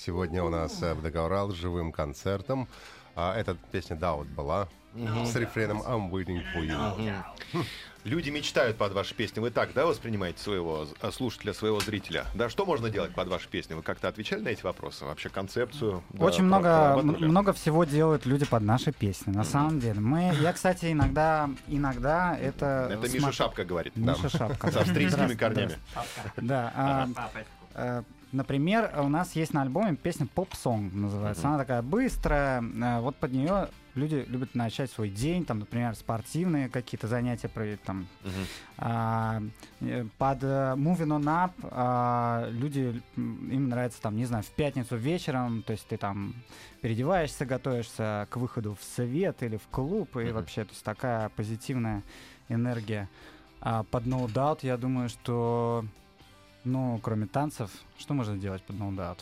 сегодня 0.05 0.43
у 0.43 0.49
нас 0.49 0.81
э, 0.83 0.93
в 0.93 1.01
Договорал 1.01 1.51
с 1.51 1.55
живым 1.55 1.91
концертом. 1.91 2.67
А, 3.15 3.35
эта 3.35 3.55
песня 3.71 3.95
«Doubt» 3.95 4.25
была 4.25 4.67
с 4.93 5.35
рефреном 5.35 5.81
«I'm 5.81 6.09
waiting 6.09 6.43
for 6.53 6.61
you». 6.63 7.63
Люди 8.03 8.29
мечтают 8.29 8.77
под 8.77 8.93
ваши 8.93 9.15
песни. 9.15 9.39
Вы 9.39 9.49
так, 9.49 9.73
да, 9.73 9.87
воспринимаете 9.87 10.39
своего 10.39 10.85
э, 11.01 11.11
слушателя, 11.11 11.53
своего 11.53 11.79
зрителя? 11.79 12.25
Да, 12.35 12.49
что 12.49 12.63
можно 12.63 12.91
делать 12.91 13.15
под 13.15 13.29
ваши 13.29 13.49
песни? 13.49 13.73
Вы 13.73 13.81
как-то 13.81 14.07
отвечали 14.07 14.41
на 14.41 14.49
эти 14.49 14.61
вопросы? 14.61 15.05
Вообще 15.05 15.29
концепцию? 15.29 16.03
да, 16.11 16.25
Очень 16.25 16.47
про- 16.49 16.59
много, 17.01 17.01
много 17.25 17.53
всего 17.53 17.83
делают 17.83 18.27
люди 18.27 18.45
под 18.45 18.61
наши 18.61 18.91
песни, 18.91 19.31
на 19.31 19.43
самом 19.43 19.79
деле. 19.79 19.99
Мы, 20.01 20.35
я, 20.39 20.53
кстати, 20.53 20.91
иногда, 20.91 21.49
иногда 21.67 22.37
это... 22.37 22.89
Это 22.91 23.11
Миша 23.11 23.31
Шапка 23.31 23.65
говорит. 23.65 23.95
Миша 23.95 24.29
Шапка. 24.29 24.69
С 24.69 24.75
австрийскими 24.75 25.33
корнями. 25.33 25.79
Да. 26.37 27.09
Например, 28.31 28.91
у 28.99 29.07
нас 29.07 29.33
есть 29.35 29.53
на 29.53 29.61
альбоме 29.61 29.95
песня 29.95 30.25
«Pop 30.27 30.57
Song» 30.57 30.93
называется. 30.93 31.47
Она 31.47 31.57
такая 31.57 31.81
быстрая. 31.81 32.61
э, 32.61 32.99
Вот 32.99 33.15
под 33.15 33.31
нее 33.31 33.69
люди 33.93 34.25
любят 34.27 34.55
начать 34.55 34.91
свой 34.91 35.09
день, 35.09 35.45
там, 35.45 35.59
например, 35.59 35.95
спортивные 35.95 36.67
какие-то 36.67 37.07
занятия 37.07 37.47
проводить, 37.47 37.81
там, 37.83 38.07
Мгм. 38.23 38.33
а, 38.77 39.41
э, 39.79 40.05
под 40.17 40.43
э, 40.43 40.73
Moving 40.75 41.17
On 41.17 41.23
Up 41.23 41.51
а, 41.63 42.49
люди, 42.51 43.01
им 43.15 43.69
нравится 43.69 44.01
там, 44.01 44.17
не 44.17 44.25
знаю, 44.25 44.43
в 44.43 44.49
пятницу 44.51 44.97
вечером, 44.97 45.61
то 45.61 45.71
есть 45.71 45.87
ты 45.87 45.95
там 45.95 46.33
переодеваешься, 46.81 47.45
готовишься 47.45 48.27
к 48.29 48.35
выходу 48.35 48.75
в 48.77 48.83
совет 48.83 49.41
или 49.43 49.55
в 49.55 49.67
клуб, 49.71 50.17
и 50.17 50.25
Мгм. 50.25 50.33
вообще, 50.33 50.65
то 50.65 50.71
есть 50.71 50.83
такая 50.83 51.29
позитивная 51.29 52.03
энергия. 52.49 53.07
А 53.61 53.83
под 53.83 54.03
No 54.07 54.25
Doubt, 54.27 54.59
я 54.63 54.75
думаю, 54.75 55.07
что, 55.07 55.85
ну, 56.65 56.99
кроме 57.01 57.27
танцев, 57.27 57.71
что 57.97 58.13
можно 58.13 58.37
делать 58.37 58.63
под 58.63 58.75
No 58.77 58.91
Doubt? 58.93 59.19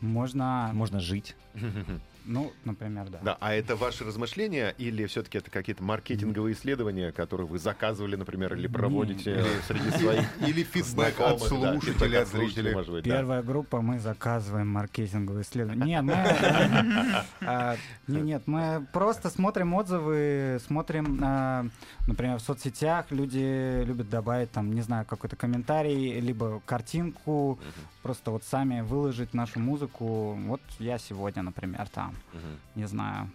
Можно, 0.00 0.70
Можно 0.72 1.00
жить. 1.00 1.36
ну, 2.28 2.52
например, 2.64 3.08
да. 3.08 3.18
Да, 3.22 3.38
а 3.40 3.54
это 3.54 3.74
ваши 3.74 4.04
размышления 4.04 4.74
или 4.76 5.06
все-таки 5.06 5.38
это 5.38 5.50
какие-то 5.50 5.82
маркетинговые 5.82 6.54
исследования, 6.54 7.10
которые 7.10 7.46
вы 7.46 7.58
заказывали, 7.58 8.16
например, 8.16 8.54
или 8.54 8.66
проводите 8.66 9.44
среди 9.66 9.90
своих 9.90 10.28
Или 10.46 10.62
фидбэк 10.62 11.20
от 11.20 11.40
слушателей, 11.40 12.18
от 12.18 12.28
зрителей. 12.28 13.02
Первая 13.02 13.42
группа, 13.42 13.80
мы 13.80 13.98
заказываем 13.98 14.68
маркетинговые 14.68 15.42
исследования. 15.42 15.86
Нет, 15.86 16.02
мы, 16.02 16.12
а, 17.40 17.76
не- 18.06 18.20
нет, 18.20 18.42
мы 18.46 18.86
просто 18.92 19.30
смотрим 19.30 19.72
отзывы, 19.74 20.60
смотрим, 20.66 21.20
а, 21.22 21.66
например, 22.06 22.36
в 22.38 22.42
соцсетях 22.42 23.06
люди 23.10 23.82
любят 23.84 24.10
добавить 24.10 24.50
там, 24.52 24.72
не 24.74 24.82
знаю, 24.82 25.06
какой-то 25.06 25.36
комментарий, 25.36 26.20
либо 26.20 26.60
картинку, 26.66 27.58
просто 28.02 28.30
вот 28.30 28.44
сами 28.44 28.82
выложить 28.82 29.32
нашу 29.34 29.60
музыку. 29.60 30.34
Вот 30.46 30.60
я 30.78 30.98
сегодня, 30.98 31.42
например, 31.42 31.88
там, 31.88 32.14
Мгм. 32.32 32.58
не 32.74 32.86
знаю, 32.86 33.30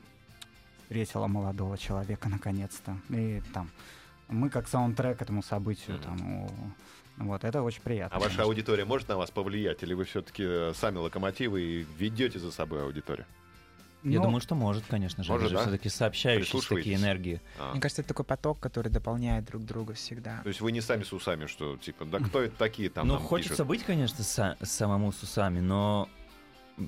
встретила 0.83 1.27
молодого 1.27 1.77
человека 1.77 2.29
наконец-то. 2.29 2.97
И 3.09 3.41
там 3.53 3.69
мы 4.29 4.49
как 4.49 4.67
саундтрек 4.67 5.21
этому 5.21 5.43
событию, 5.43 5.97
Мгм. 5.97 6.03
там, 6.03 6.43
у- 6.43 6.49
вот, 7.17 7.43
это 7.43 7.61
очень 7.61 7.81
приятно. 7.81 8.15
А 8.15 8.19
ваша 8.19 8.29
конечно. 8.29 8.43
аудитория 8.45 8.85
может 8.85 9.07
на 9.09 9.17
вас 9.17 9.31
повлиять, 9.31 9.83
или 9.83 9.93
вы 9.93 10.03
все-таки 10.05 10.73
сами 10.73 10.97
локомотивы 10.97 11.61
и 11.61 11.85
ведете 11.97 12.39
за 12.39 12.51
собой 12.51 12.83
аудиторию? 12.83 13.25
Я 14.03 14.17
Ну, 14.19 14.25
думаю, 14.25 14.41
что 14.41 14.53
может, 14.53 14.83
конечно 14.85 15.23
же. 15.23 15.31
Может, 15.31 15.47
же 15.49 15.55
да? 15.55 15.61
все-таки 15.61 15.87
сообщающиеся 15.87 16.67
такие 16.75 16.97
энергии. 16.97 17.39
А. 17.57 17.71
Мне 17.71 17.79
кажется, 17.79 18.01
это 18.01 18.09
такой 18.09 18.25
поток, 18.25 18.59
который 18.59 18.91
дополняет 18.91 19.45
друг 19.45 19.63
друга 19.63 19.93
всегда. 19.93 20.41
То 20.41 20.49
есть 20.49 20.59
вы 20.59 20.73
не 20.73 20.81
сами 20.81 21.03
с 21.03 21.13
усами, 21.13 21.45
что 21.45 21.77
типа, 21.77 22.03
да 22.03 22.19
кто 22.19 22.41
это 22.41 22.53
такие 22.57 22.89
там 22.89 23.07
ну, 23.07 23.17
хочется 23.17 23.51
пишут? 23.63 23.67
быть, 23.67 23.83
конечно, 23.83 24.21
са- 24.21 24.57
самому 24.65 25.13
с 25.13 25.23
усами, 25.23 25.61
но 25.61 26.09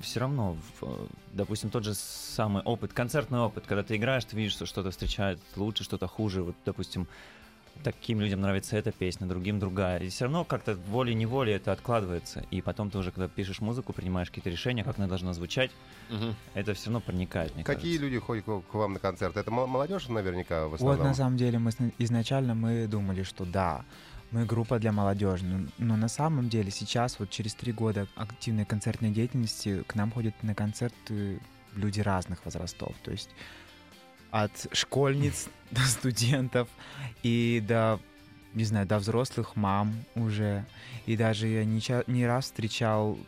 все 0.02 0.20
равно, 0.20 0.56
э, 0.82 1.06
допустим, 1.32 1.70
тот 1.70 1.84
же 1.84 1.94
самый 1.94 2.62
опыт, 2.62 2.92
концертный 2.92 3.38
опыт, 3.40 3.64
когда 3.66 3.82
ты 3.82 3.96
играешь, 3.96 4.24
ты 4.24 4.36
видишь, 4.36 4.52
что 4.52 4.66
что-то 4.66 4.90
встречает 4.90 5.40
лучше, 5.56 5.84
что-то 5.84 6.06
хуже. 6.08 6.42
Вот, 6.42 6.56
допустим, 6.64 7.06
таким 7.84 8.20
людям 8.20 8.40
нравится 8.40 8.76
эта 8.76 8.90
песня, 8.90 9.26
другим 9.26 9.58
другая. 9.60 10.00
И 10.00 10.08
все 10.08 10.24
равно 10.24 10.44
как-то 10.44 10.74
волей-неволей 10.74 11.52
это 11.54 11.72
откладывается. 11.72 12.44
И 12.50 12.62
потом 12.62 12.90
ты 12.90 12.98
уже, 12.98 13.12
когда 13.12 13.28
пишешь 13.28 13.60
музыку, 13.60 13.92
принимаешь 13.92 14.28
какие-то 14.28 14.50
решения, 14.50 14.82
как 14.82 14.98
она 14.98 15.06
должна 15.06 15.32
звучать, 15.34 15.70
Мгм. 16.10 16.34
это 16.54 16.74
все 16.74 16.86
равно 16.86 17.00
проникает, 17.00 17.54
мне 17.54 17.62
Какие 17.64 17.92
кажется. 17.98 18.02
люди 18.04 18.18
ходят 18.18 18.44
к 18.44 18.74
вам 18.74 18.94
на 18.94 18.98
концерт? 18.98 19.36
Это 19.36 19.50
мо- 19.50 19.66
молодежь 19.66 20.08
наверняка 20.08 20.66
в 20.66 20.70
Вот 20.70 20.80
основном? 20.80 21.06
на 21.06 21.14
самом 21.14 21.36
деле 21.36 21.58
мы 21.58 21.70
изначально 21.98 22.54
мы 22.54 22.86
думали, 22.88 23.22
что 23.22 23.44
да, 23.44 23.84
мы 24.30 24.44
группа 24.44 24.78
для 24.78 24.92
молодежи, 24.92 25.44
но, 25.44 25.68
но 25.78 25.96
на 25.96 26.08
самом 26.08 26.48
деле 26.48 26.70
сейчас 26.70 27.18
вот 27.18 27.30
через 27.30 27.54
три 27.54 27.72
года 27.72 28.06
активной 28.16 28.64
концертной 28.64 29.10
деятельности 29.10 29.82
к 29.86 29.94
нам 29.94 30.10
ходят 30.10 30.34
на 30.42 30.54
концерты 30.54 31.40
люди 31.74 32.00
разных 32.00 32.44
возрастов, 32.44 32.94
то 33.02 33.10
есть 33.10 33.30
от 34.30 34.50
школьниц 34.72 35.48
до 35.70 35.80
студентов 35.82 36.68
и 37.22 37.62
до 37.66 38.00
не 38.54 38.64
знаю, 38.64 38.86
до 38.86 38.98
взрослых 38.98 39.54
мам 39.54 39.94
уже. 40.14 40.64
И 41.04 41.14
даже 41.14 41.46
я 41.46 41.62
не, 41.66 41.78
не 42.10 42.26
раз 42.26 42.46
встречал, 42.46 43.18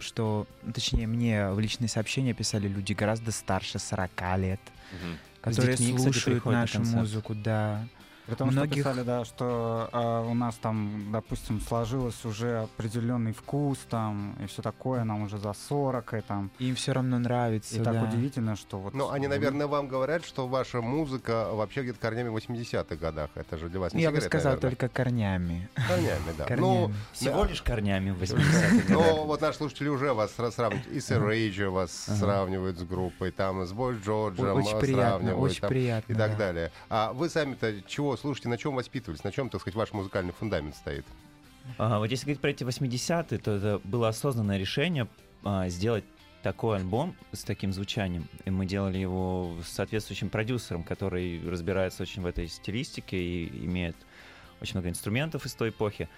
что, 0.00 0.46
точнее, 0.72 1.06
мне 1.06 1.50
в 1.50 1.60
личные 1.60 1.88
сообщения 1.88 2.32
писали 2.32 2.66
люди 2.66 2.94
гораздо 2.94 3.30
старше 3.30 3.78
40 3.78 4.10
лет, 4.38 4.60
Мгм. 4.90 5.18
которые 5.42 5.76
детьми, 5.76 5.94
кстати, 5.94 6.12
слушают 6.14 6.44
на 6.46 6.52
нашу 6.52 6.78
концерт. 6.78 6.96
музыку, 6.96 7.34
да. 7.34 7.86
При 8.26 8.34
том, 8.36 8.48
Многих- 8.50 8.80
что 8.80 8.90
писали, 8.90 9.04
да, 9.04 9.24
что 9.26 9.88
а, 9.92 10.22
у 10.22 10.34
нас 10.34 10.54
там, 10.56 11.08
допустим, 11.12 11.60
сложилось 11.60 12.24
уже 12.24 12.62
определенный 12.62 13.32
вкус 13.32 13.78
там 13.90 14.34
и 14.42 14.46
все 14.46 14.62
такое, 14.62 15.04
нам 15.04 15.22
уже 15.22 15.38
за 15.38 15.52
40 15.52 16.14
и 16.14 16.20
там. 16.22 16.50
Им 16.58 16.74
все 16.74 16.92
равно 16.92 17.18
нравится. 17.18 17.76
И 17.76 17.82
так 17.82 17.92
да. 17.92 18.04
удивительно, 18.04 18.56
что 18.56 18.78
вот... 18.78 18.94
Ну, 18.94 19.10
они, 19.10 19.26
наверное, 19.26 19.66
вам 19.66 19.88
говорят, 19.88 20.24
что 20.24 20.48
ваша 20.48 20.80
музыка 20.80 21.48
вообще 21.52 21.82
где-то 21.82 21.98
корнями 22.00 22.28
в 22.28 22.36
80-х 22.36 22.96
годах. 22.96 23.28
Это 23.34 23.58
же 23.58 23.68
для 23.68 23.80
вас 23.80 23.92
не 23.92 24.02
Я 24.02 24.10
бы 24.10 24.16
секрет, 24.16 24.30
сказал 24.30 24.52
наверное. 24.54 24.70
только 24.70 24.88
корнями. 24.88 25.68
Корнями, 25.86 26.34
да. 26.38 26.44
Корнями. 26.44 26.66
Ну, 26.66 26.92
Всего 27.12 27.44
лишь 27.44 27.60
корнями 27.60 28.10
в 28.10 28.22
80-х 28.22 28.84
Но 28.88 29.00
годах. 29.00 29.24
вот 29.26 29.40
наши 29.42 29.58
слушатели 29.58 29.88
уже 29.88 30.14
вас 30.14 30.32
сра- 30.36 30.50
сравнивают. 30.50 30.86
И 30.90 31.00
с 31.00 31.10
Rage 31.10 31.68
вас 31.68 31.92
сравнивают 31.92 32.78
с 32.78 32.82
группой, 32.84 33.32
там 33.32 33.66
с 33.66 33.72
Бой 33.72 33.96
Джорджем 34.02 34.56
очень 34.56 34.76
а, 34.76 34.80
приятно, 34.80 35.08
сравнивают. 35.10 35.52
очень 35.52 35.68
приятно. 35.68 36.12
и 36.12 36.16
так 36.16 36.30
да. 36.32 36.36
далее. 36.38 36.72
А 36.88 37.12
вы 37.12 37.28
сами-то 37.28 37.82
чего 37.82 38.13
слушаете, 38.16 38.48
на 38.48 38.58
чем 38.58 38.74
воспитывались, 38.74 39.24
на 39.24 39.32
чем, 39.32 39.48
так 39.50 39.60
сказать, 39.60 39.76
ваш 39.76 39.92
музыкальный 39.92 40.32
фундамент 40.32 40.76
стоит? 40.76 41.04
А, 41.78 41.98
вот 41.98 42.10
если 42.10 42.26
говорить 42.26 42.40
про 42.40 42.50
эти 42.50 42.64
80-е, 42.64 43.38
то 43.38 43.50
это 43.52 43.80
было 43.84 44.08
осознанное 44.08 44.58
решение 44.58 45.08
а, 45.42 45.68
сделать 45.68 46.04
такой 46.42 46.76
альбом 46.76 47.16
с 47.32 47.42
таким 47.42 47.72
звучанием. 47.72 48.28
И 48.44 48.50
мы 48.50 48.66
делали 48.66 48.98
его 48.98 49.56
с 49.64 49.68
соответствующим 49.68 50.28
продюсером, 50.28 50.84
который 50.84 51.40
разбирается 51.48 52.02
очень 52.02 52.22
в 52.22 52.26
этой 52.26 52.48
стилистике 52.48 53.16
и 53.16 53.64
имеет 53.64 53.96
очень 54.60 54.74
много 54.74 54.90
инструментов 54.90 55.46
из 55.46 55.54
той 55.54 55.70
эпохи. 55.70 56.08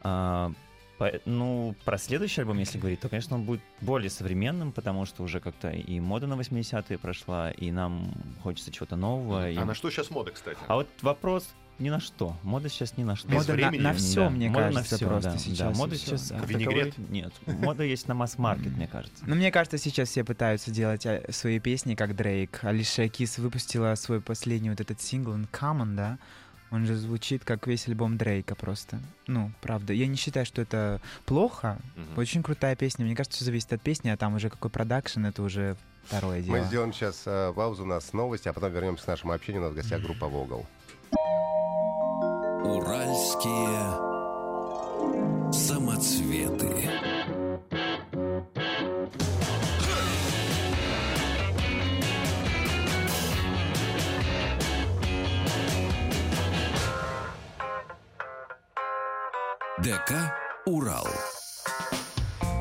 А, 0.00 0.52
по- 0.98 1.12
ну, 1.24 1.74
про 1.84 1.98
следующий 1.98 2.40
альбом, 2.42 2.58
если 2.58 2.78
говорить, 2.78 3.00
то, 3.00 3.08
конечно, 3.08 3.36
он 3.36 3.44
будет 3.44 3.60
более 3.80 4.10
современным, 4.10 4.72
потому 4.72 5.04
что 5.06 5.22
уже 5.22 5.40
как-то 5.40 5.70
и 5.70 6.00
мода 6.00 6.26
на 6.26 6.34
80-е 6.34 6.98
прошла, 6.98 7.50
и 7.50 7.70
нам 7.70 8.12
хочется 8.42 8.70
чего-то 8.70 8.96
нового. 8.96 9.50
и- 9.50 9.56
А 9.56 9.64
на 9.64 9.74
что 9.74 9.90
сейчас 9.90 10.10
мода, 10.10 10.30
кстати? 10.30 10.58
а 10.68 10.76
вот 10.76 10.88
вопрос 11.02 11.48
ни 11.80 11.90
на 11.90 11.98
что. 11.98 12.36
Мода 12.44 12.68
сейчас 12.68 12.96
ни 12.96 13.02
на 13.02 13.16
что. 13.16 13.26
Без 13.26 13.34
Мода 13.38 13.48
на, 13.48 13.54
времени. 13.56 13.80
на 13.82 13.92
все, 13.94 14.20
Да, 14.24 14.30
мне 14.30 14.48
мода 14.48 14.66
на 14.66 14.72
кажется, 14.74 14.96
всё, 14.96 15.08
просто 15.08 15.30
да, 15.32 15.38
сейчас. 15.38 15.58
Да, 15.58 15.70
и 15.72 15.74
мода 15.74 15.94
всё, 15.96 16.06
сейчас 16.06 16.28
да. 16.28 16.38
Винегрет? 16.46 16.90
таковой 16.94 17.10
нет. 17.10 17.32
Мода 17.46 17.82
есть 17.82 18.06
на 18.06 18.14
масс-маркет, 18.14 18.76
мне 18.76 18.86
кажется. 18.86 19.24
Ну, 19.26 19.34
мне 19.34 19.50
кажется, 19.50 19.76
сейчас 19.78 20.08
все 20.10 20.22
пытаются 20.22 20.70
делать 20.70 21.04
а, 21.04 21.20
свои 21.30 21.58
песни, 21.58 21.96
как 21.96 22.14
Дрейк. 22.14 22.60
Алиша 22.62 23.08
Кис 23.08 23.38
выпустила 23.38 23.92
свой 23.96 24.20
последний 24.20 24.70
вот 24.70 24.80
этот 24.80 25.00
сингл 25.00 25.32
Uncommon, 25.34 25.96
да? 25.96 26.18
Он 26.70 26.86
же 26.86 26.96
звучит 26.96 27.44
как 27.44 27.66
весь 27.66 27.86
альбом 27.86 28.16
Дрейка 28.16 28.54
просто. 28.54 29.00
Ну, 29.26 29.50
правда. 29.60 29.92
Я 29.92 30.06
не 30.06 30.16
считаю, 30.16 30.44
что 30.44 30.62
это 30.62 31.00
плохо. 31.24 31.78
Мгм. 31.96 32.18
Очень 32.18 32.42
крутая 32.42 32.74
песня. 32.74 33.04
Мне 33.04 33.14
кажется, 33.14 33.36
все 33.36 33.44
зависит 33.44 33.72
от 33.72 33.80
песни, 33.80 34.08
а 34.08 34.16
там 34.16 34.34
уже 34.34 34.50
какой 34.50 34.70
продакшн, 34.70 35.26
это 35.26 35.42
уже 35.42 35.76
второе 36.06 36.42
дело. 36.42 36.56
Мы 36.56 36.64
сделаем 36.64 36.92
сейчас 36.92 37.22
э, 37.26 37.52
паузу, 37.54 37.84
у 37.84 37.86
нас 37.86 38.12
новости, 38.12 38.48
а 38.48 38.52
потом 38.52 38.72
вернемся 38.72 39.04
к 39.04 39.08
нашему 39.08 39.32
общению. 39.32 39.62
У 39.62 39.64
нас 39.66 39.72
в 39.72 39.76
гостях 39.76 40.02
группа 40.02 40.26
Вогл. 40.26 40.66
Уральские 42.64 44.14
самоцветы. 45.52 46.90
ДК 59.84 60.32
«Урал». 60.64 61.06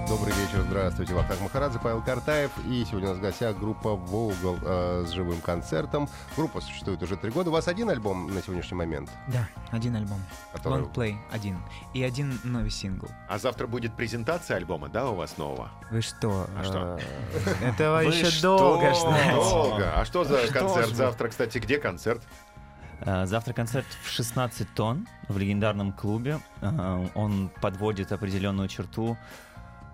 Добрый 0.10 0.34
вечер, 0.34 0.62
здравствуйте. 0.68 1.14
Вахтанг 1.14 1.40
Махарадзе, 1.40 1.80
Павел 1.82 2.02
Картаев. 2.04 2.52
И 2.70 2.84
сегодня 2.84 3.08
у 3.08 3.12
нас 3.12 3.18
в 3.20 3.22
гостях 3.22 3.58
группа 3.58 3.96
«Волгал» 3.96 4.58
э, 4.62 5.06
с 5.08 5.12
живым 5.12 5.40
концертом. 5.40 6.10
Группа 6.36 6.60
существует 6.60 7.02
уже 7.02 7.16
три 7.16 7.32
года. 7.32 7.50
У 7.50 7.54
вас 7.54 7.70
один 7.70 7.90
альбом 7.90 8.28
на 8.34 8.42
сегодняшний 8.42 8.76
момент? 8.76 9.10
Да, 9.30 9.48
один 9.72 9.96
альбом. 9.96 10.20
Который- 10.52 10.82
Лонгплей 10.82 11.18
один. 11.32 11.58
И 11.94 12.04
один 12.04 12.38
новый 12.44 12.70
сингл. 12.70 13.08
А 13.30 13.40
завтра 13.40 13.68
будет 13.68 13.96
презентация 13.96 14.58
альбома, 14.58 14.90
да, 14.90 15.10
у 15.10 15.16
вас 15.16 15.38
нового? 15.38 15.72
Вы 15.92 16.02
что? 16.02 16.46
А 16.60 16.64
что? 16.66 17.00
э, 17.62 17.70
Этого 17.70 17.98
Вы 18.04 18.06
еще 18.14 18.42
долго 18.42 18.94
ждать. 18.94 19.36
Долго. 19.36 19.94
А 19.96 20.04
что 20.04 20.26
за 20.26 20.46
концерт 20.52 20.90
завтра, 20.94 21.30
кстати? 21.30 21.58
Где 21.60 21.78
концерт? 21.80 22.22
Э, 23.06 23.26
Завтра 23.26 23.54
концерт 23.54 23.86
в 24.04 24.10
16 24.10 24.68
тонн 24.74 25.08
в 25.28 25.38
легендарном 25.38 25.92
клубе. 25.94 26.40
Э, 26.62 27.06
Он 27.16 27.50
подводит 27.62 28.12
определенную 28.12 28.68
черту 28.70 29.18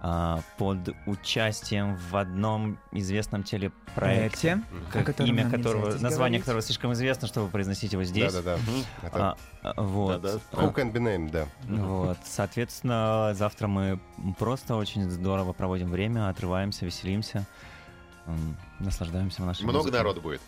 э, 0.01 0.37
под 0.57 0.89
участием 1.07 1.95
в 1.95 2.15
одном 2.15 2.77
известном 2.91 3.43
телепроекте, 3.43 3.81
Проекте, 3.95 4.61
как 4.91 5.01
о 5.01 5.05
котором 5.05 5.29
имя 5.29 5.49
которого, 5.49 5.85
название 5.87 6.11
говорить. 6.11 6.41
которого 6.41 6.61
слишком 6.61 6.93
известно, 6.93 7.27
чтобы 7.27 7.49
произносить 7.49 7.91
его 7.93 8.03
здесь. 8.03 8.31
Да-да-да. 8.33 8.59
Это 9.07 9.37
А, 9.63 9.81
вот. 9.81 10.21
Да-да. 10.21 10.39
Who 10.61 10.73
Can 10.73 10.91
Be 10.93 10.99
Named, 11.01 11.31
да. 11.31 11.47
Вот, 11.67 12.17
соответственно, 12.25 13.31
завтра 13.33 13.67
мы 13.67 13.99
просто 14.37 14.75
очень 14.75 15.09
здорово 15.09 15.53
проводим 15.53 15.89
время, 15.89 16.29
отрываемся, 16.29 16.85
веселимся, 16.85 17.45
наслаждаемся 18.79 19.41
нашей 19.43 19.63
Много 19.63 19.77
музыкой. 19.79 19.97
народу 19.97 20.21
будет. 20.21 20.41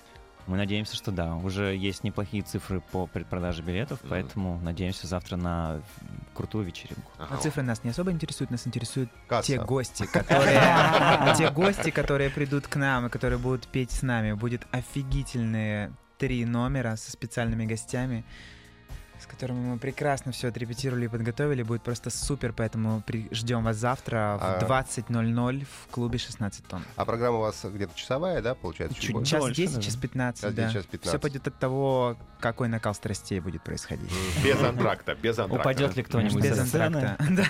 Мы 0.47 0.58
надеемся, 0.58 0.95
что 0.95 1.12
да. 1.12 1.36
Уже 1.36 1.75
есть 1.75 2.04
неплохие 2.04 2.43
цифры 2.43 2.82
по 2.91 3.08
предпродаже 3.08 3.62
билетов, 3.62 3.99
Мгм. 4.01 4.10
поэтому 4.10 4.60
надеемся 4.62 5.08
завтра 5.08 5.38
на 5.38 5.82
крутую 6.34 6.65
вечеринку. 6.65 7.12
Но 7.19 7.25
Ага. 7.25 7.38
цифры 7.38 7.62
нас 7.63 7.84
не 7.84 7.91
особо 7.91 8.12
интересуют, 8.12 8.51
нас 8.51 8.65
интересуют 8.67 9.10
Касса. 9.27 9.47
те 9.47 9.60
гости, 9.63 10.06
которые, 10.12 11.36
те 11.38 11.49
гости, 11.51 11.91
которые 11.91 12.30
придут 12.30 12.67
к 12.67 12.75
нам 12.75 13.06
и 13.06 13.10
которые 13.10 13.39
будут 13.39 13.67
петь 13.67 13.91
с 13.91 14.01
нами. 14.01 14.34
Будет 14.34 14.65
офигительные 14.71 15.91
три 16.17 16.45
номера 16.45 16.95
со 16.97 17.12
специальными 17.12 17.65
гостями, 17.65 18.23
с 19.21 19.25
которыми 19.27 19.60
мы 19.73 19.77
прекрасно 19.77 20.31
все 20.31 20.47
отрепетировали 20.49 21.05
и 21.05 21.07
подготовили. 21.07 21.63
Будет 21.63 21.84
просто 21.84 22.10
супер, 22.10 22.53
поэтому 22.53 23.01
при- 23.01 23.27
ждем 23.31 23.63
вас 23.63 23.77
завтра 23.77 24.38
в 24.39 24.43
А- 24.43 24.60
20.00 24.60 25.65
в 25.65 25.88
клубе 25.91 26.17
16 26.17 26.65
тонн. 26.67 26.84
А 26.95 27.05
программа 27.05 27.38
у 27.38 27.41
вас 27.41 27.63
где-то 27.63 27.95
часовая, 27.95 28.41
да, 28.41 28.55
получается? 28.55 28.99
Чуть 28.99 29.12
больше? 29.13 29.31
Час 29.31 29.41
дольше 29.41 29.55
10, 29.62 29.75
даже. 29.75 29.88
час 29.88 29.95
15, 29.95 30.41
Час 30.41 30.53
да. 30.53 30.62
10, 30.63 30.73
час 30.73 30.86
15. 30.86 31.10
Все 31.10 31.19
пойдет 31.19 31.47
от 31.47 31.60
того, 31.60 32.17
какой 32.39 32.67
накал 32.67 32.93
страстей 32.95 33.39
будет 33.39 33.63
происходить. 33.63 34.12
Без 34.43 34.62
антракта, 34.62 35.15
без 35.15 35.38
антракта. 35.38 35.62
Упадет 35.69 35.95
ли 35.95 36.03
кто-нибудь 36.03 36.43
Без 36.43 36.57
антракта. 36.60 37.17
Да. 37.29 37.45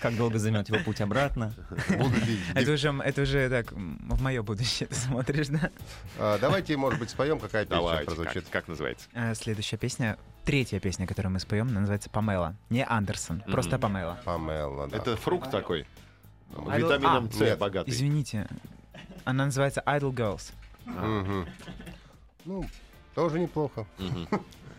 Как 0.00 0.16
долго 0.16 0.38
займет 0.38 0.68
его 0.68 0.78
путь 0.84 1.00
обратно? 1.00 1.54
Это 2.54 2.72
уже, 2.72 2.88
это 3.04 3.22
уже 3.22 3.48
так 3.50 3.72
в 3.72 4.22
мое 4.22 4.42
будущее 4.42 4.86
ты 4.88 4.94
смотришь, 4.94 5.48
да? 5.48 5.70
А, 6.18 6.38
Давайте, 6.38 6.76
может 6.76 6.98
быть, 6.98 7.10
споем, 7.10 7.38
какая 7.38 7.64
песня 7.66 8.04
прозвучит. 8.04 8.44
как, 8.44 8.52
как 8.52 8.68
называется? 8.68 9.06
А, 9.14 9.34
Следующая 9.34 9.76
песня, 9.76 10.16
третья 10.46 10.80
песня, 10.80 11.06
которую 11.06 11.32
мы 11.32 11.40
споем, 11.40 11.68
она 11.68 11.80
называется 11.80 12.08
«Памела». 12.08 12.54
Не 12.70 12.84
Андерсон, 12.86 13.38
Мгм. 13.38 13.52
просто 13.52 13.78
«Памела». 13.78 14.18
Памела, 14.24 14.88
да. 14.88 14.96
Это 14.96 15.16
фрукт 15.16 15.50
такой. 15.50 15.86
Idol- 16.52 16.76
Витамином 16.78 17.26
а, 17.26 17.32
С 17.32 17.40
нет, 17.40 17.58
богатый. 17.58 17.90
Извините, 17.90 18.46
она 19.24 19.44
называется 19.46 19.82
«Idle 19.84 20.12
Girls». 20.14 20.52
Ну, 22.44 22.64
тоже 23.14 23.38
неплохо. 23.40 23.86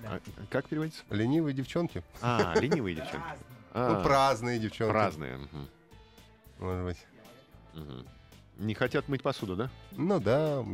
А 0.10 0.21
Как 0.49 0.69
переводится? 0.69 1.03
Ленивые 1.10 1.53
девчонки. 1.53 2.01
А, 2.21 2.53
ленивые 2.58 2.95
девчонки. 2.95 3.27
Ну, 3.73 3.99
А, 3.99 4.01
праздные 4.03 4.58
девчонки. 4.58 4.89
Праздные. 4.93 5.38
Может 6.60 6.86
быть. 6.86 6.97
Не 8.60 8.74
хотят 8.74 9.08
мыть 9.08 9.22
посуду, 9.22 9.56
да? 9.56 9.70
Ну 9.91 10.20
да, 10.20 10.65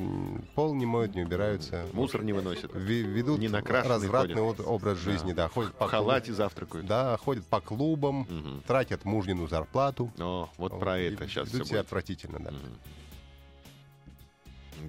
пол 0.55 0.73
не 0.73 0.85
моют, 0.85 1.15
не 1.15 1.23
убираются. 1.23 1.85
Мусор 1.91 2.23
не 2.23 2.31
выносят. 2.31 2.71
Ведут 2.73 3.39
Не 3.39 3.49
развратный 3.49 4.35
ходят. 4.35 4.65
образ 4.65 4.97
жизни, 4.99 5.33
да. 5.33 5.49
Ходят 5.49 5.73
по 5.75 5.87
В 5.87 5.91
халате 5.91 6.31
завтракают. 6.33 6.87
Да, 6.87 7.17
ходят 7.17 7.45
по 7.45 7.59
клубам, 7.59 8.19
Мгм. 8.29 8.61
тратят 8.65 9.03
мужнину 9.03 9.47
зарплату. 9.47 10.09
О, 10.17 10.49
вот 10.57 10.79
про 10.79 10.97
И 10.99 11.13
это 11.13 11.27
сейчас 11.27 11.47
все 11.49 11.57
ведут 11.57 11.67
себя 11.67 11.79
будет. 11.79 11.87
отвратительно, 11.87 12.39
да. 12.39 12.51
Мгм. 12.51 12.79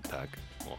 Так, 0.09 0.29
о. 0.67 0.79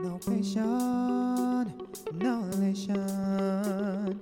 No 0.00 0.18
passion, 0.20 1.66
no 2.12 2.44
relation. 2.52 4.16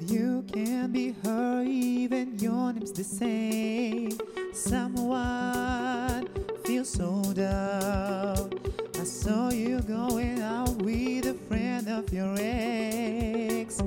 You 0.00 0.44
can 0.52 0.92
be 0.92 1.14
her, 1.24 1.64
even 1.64 2.38
your 2.38 2.72
name's 2.72 2.92
the 2.92 3.02
same. 3.02 4.12
Someone 4.52 6.28
feels 6.64 6.90
so 6.90 7.22
down. 7.34 8.52
I 8.94 9.04
saw 9.04 9.50
you 9.50 9.80
going 9.80 10.40
out 10.40 10.80
with 10.82 11.26
a 11.26 11.34
friend 11.34 11.88
of 11.88 12.12
your 12.12 12.34
ex. 12.38 13.82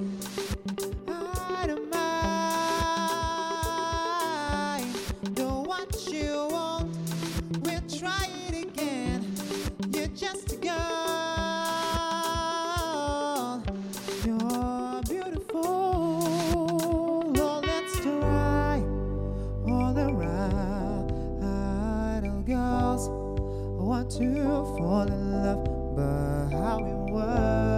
Fall 25.01 25.13
in 25.13 25.31
love, 25.31 25.63
but 25.95 26.57
how 26.57 26.77
it 26.79 27.11
works? 27.11 27.70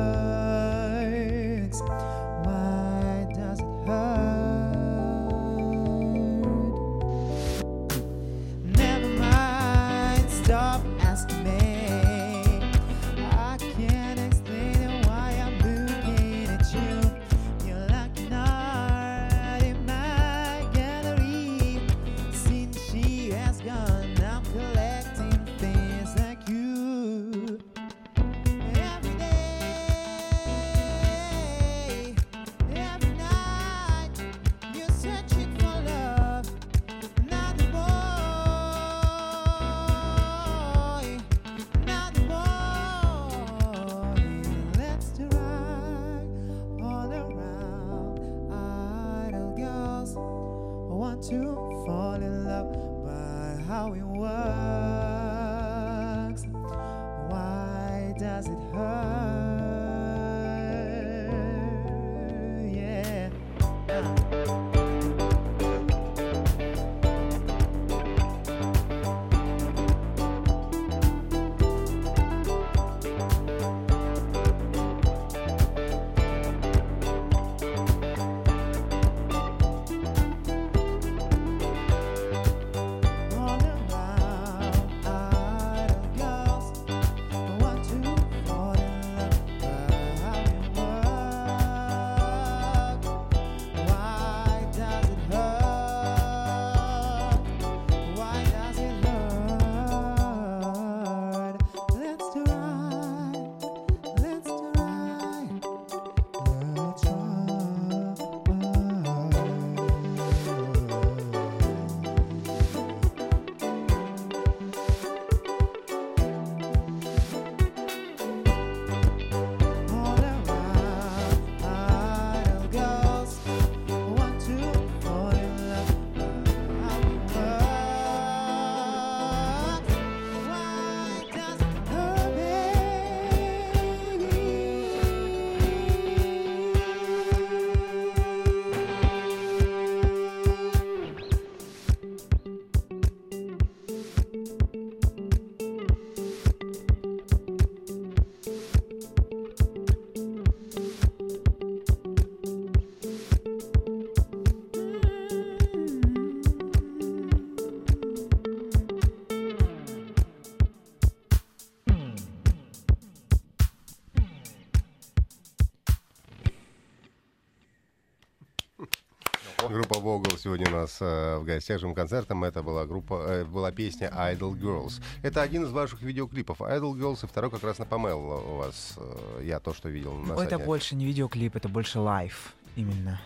Нас 170.83 170.97
э, 171.01 171.37
в 171.37 171.43
гостях 171.45 171.79
живым 171.79 171.95
концертом. 171.95 172.43
Это 172.43 172.61
была 172.63 172.85
группа, 172.85 173.13
э, 173.27 173.45
была 173.45 173.71
песня 173.71 174.11
Idol 174.13 174.53
Girls. 174.59 175.01
Это 175.23 175.41
один 175.41 175.63
из 175.63 175.71
ваших 175.71 176.01
видеоклипов. 176.01 176.61
Idol 176.61 176.93
Girls 176.93 177.23
и 177.23 177.27
второй 177.27 177.49
как 177.49 177.63
раз 177.63 177.79
на 177.79 177.85
Памел 177.85 178.19
у 178.19 178.57
вас. 178.57 178.93
э, 178.97 179.43
я 179.43 179.59
то, 179.59 179.73
что 179.73 179.89
видел 179.89 180.13
на 180.13 180.33
Это 180.33 180.49
сайте. 180.49 180.57
больше 180.65 180.95
не 180.95 181.05
видеоклип, 181.05 181.55
это 181.55 181.69
больше 181.69 181.99
лайф 181.99 182.53
именно. 182.75 183.19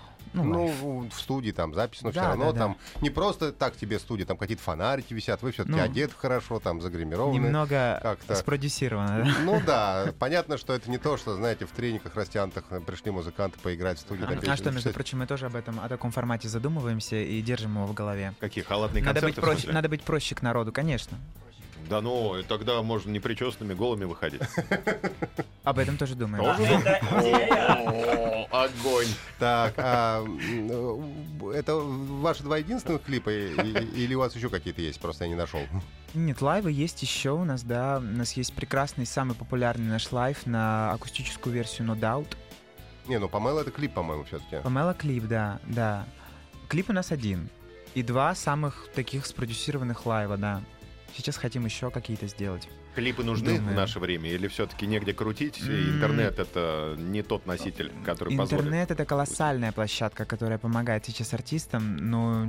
Ну, 0.44 0.74
Ну, 0.82 1.10
в 1.10 1.20
студии 1.20 1.52
там 1.52 1.74
запись, 1.74 2.02
но 2.02 2.12
все 2.12 2.20
Да, 2.22 2.28
равно 2.30 2.46
да, 2.46 2.52
да. 2.52 2.60
там 2.60 2.78
не 3.02 3.10
просто 3.10 3.52
так 3.52 3.76
тебе 3.76 4.00
студия, 4.00 4.26
там 4.26 4.38
какие-то 4.38 4.64
фонарики 4.64 5.14
висят, 5.14 5.42
вы 5.42 5.52
все-таки 5.52 5.78
Ну, 5.78 5.84
одеты 5.84 6.14
хорошо, 6.18 6.60
там 6.60 6.82
загримированы. 6.82 7.34
Немного 7.36 8.00
как-то. 8.02 8.36
спродюсировано, 8.36 9.24
да? 9.26 9.32
Ну 9.44 9.62
да, 9.66 10.14
понятно, 10.20 10.58
что 10.58 10.74
это 10.74 10.90
не 10.90 10.98
то, 10.98 11.18
что, 11.18 11.36
знаете, 11.36 11.66
в 11.66 11.72
трениках 11.72 12.16
растянутых 12.16 12.64
э, 12.70 12.80
пришли 12.82 13.12
музыканты 13.12 13.60
поиграть 13.60 13.98
в 13.98 14.02
студии. 14.02 14.24
А 14.24 14.36
песню 14.36 14.56
что, 14.58 14.72
между 14.72 14.92
прочим, 14.92 15.20
мы 15.20 15.28
тоже 15.28 15.46
об 15.48 15.56
этом, 15.56 15.80
о 15.80 15.88
таком 15.90 16.12
формате 16.12 16.48
задумываемся 16.50 17.16
и 17.16 17.42
держим 17.42 17.76
его 17.76 17.86
в 17.86 17.94
голове. 17.94 18.34
Какие 18.40 18.64
халатные 18.64 19.04
Надо 19.04 19.22
быть, 19.22 19.36
концерты? 19.36 19.42
в 19.42 19.44
проще, 19.62 19.72
надо 19.74 19.90
быть 19.90 20.02
проще 20.04 20.36
к 20.36 20.42
народу, 20.42 20.72
конечно. 20.72 21.18
Да 21.90 22.02
ну, 22.02 22.38
и 22.38 22.44
тогда 22.44 22.82
можно 22.82 23.12
непричесанными 23.12 23.74
голыми 23.74 24.04
выходить. 24.04 24.42
Об 25.64 25.80
этом 25.80 25.96
тоже 25.98 26.16
думаем. 26.16 26.44
Огонь! 28.64 29.08
Так, 29.38 29.76
а, 29.78 30.26
это 31.54 31.76
ваши 31.76 32.44
два 32.44 32.58
единственных 32.58 33.04
клипа 33.04 33.30
или 33.30 34.16
у 34.16 34.20
вас 34.20 34.36
еще 34.36 34.50
какие-то 34.50 34.82
есть? 34.82 35.00
Просто 35.00 35.26
я 35.26 35.30
не 35.30 35.36
нашел. 35.36 35.62
Нет, 36.14 36.42
лайвы 36.42 36.72
есть 36.72 37.02
еще 37.02 37.32
у 37.32 37.44
нас, 37.44 37.64
да. 37.64 37.98
У 38.00 38.02
нас 38.02 38.34
есть 38.34 38.54
прекрасный, 38.54 39.06
самый 39.06 39.36
популярный 39.36 39.88
наш 39.88 40.12
лайв 40.12 40.46
на 40.48 40.92
акустическую 40.94 41.54
версию 41.54 41.88
No 41.88 42.00
Doubt. 42.00 42.36
Не, 43.08 43.20
ну 43.20 43.30
Памела 43.30 43.62
это 43.62 43.72
клип, 43.72 43.94
по-моему, 43.94 44.24
все-таки. 44.24 44.58
Памела 44.64 44.94
клип, 44.94 45.26
да, 45.26 45.60
да. 45.68 46.06
Клип 46.68 46.90
у 46.90 46.94
нас 46.94 47.12
один. 47.12 47.50
И 47.94 48.04
два 48.04 48.34
самых 48.36 48.90
таких 48.96 49.26
спродюсированных 49.26 50.06
лайва, 50.06 50.38
да. 50.38 50.62
Сейчас 51.16 51.38
хотим 51.38 51.66
еще 51.66 51.92
какие-то 51.92 52.28
сделать. 52.28 52.68
Клипы 52.98 53.24
нужны 53.24 53.54
в 53.54 53.58
Думаю. 53.58 53.76
наше 53.76 54.00
время 54.00 54.28
или 54.32 54.48
все-таки 54.48 54.88
негде 54.88 55.14
крутить? 55.14 55.62
М. 55.62 55.98
Интернет 55.98 56.40
это 56.40 56.96
не 56.98 57.22
тот 57.22 57.46
носитель, 57.46 57.92
который 58.04 58.36
позволит. 58.36 58.66
Интернет— 58.66 58.90
это 58.92 59.06
колоссальная 59.06 59.72
площадка, 59.72 60.26
которая 60.26 60.58
помогает 60.58 61.06
сейчас 61.06 61.32
артистам, 61.32 61.96
но 61.98 62.48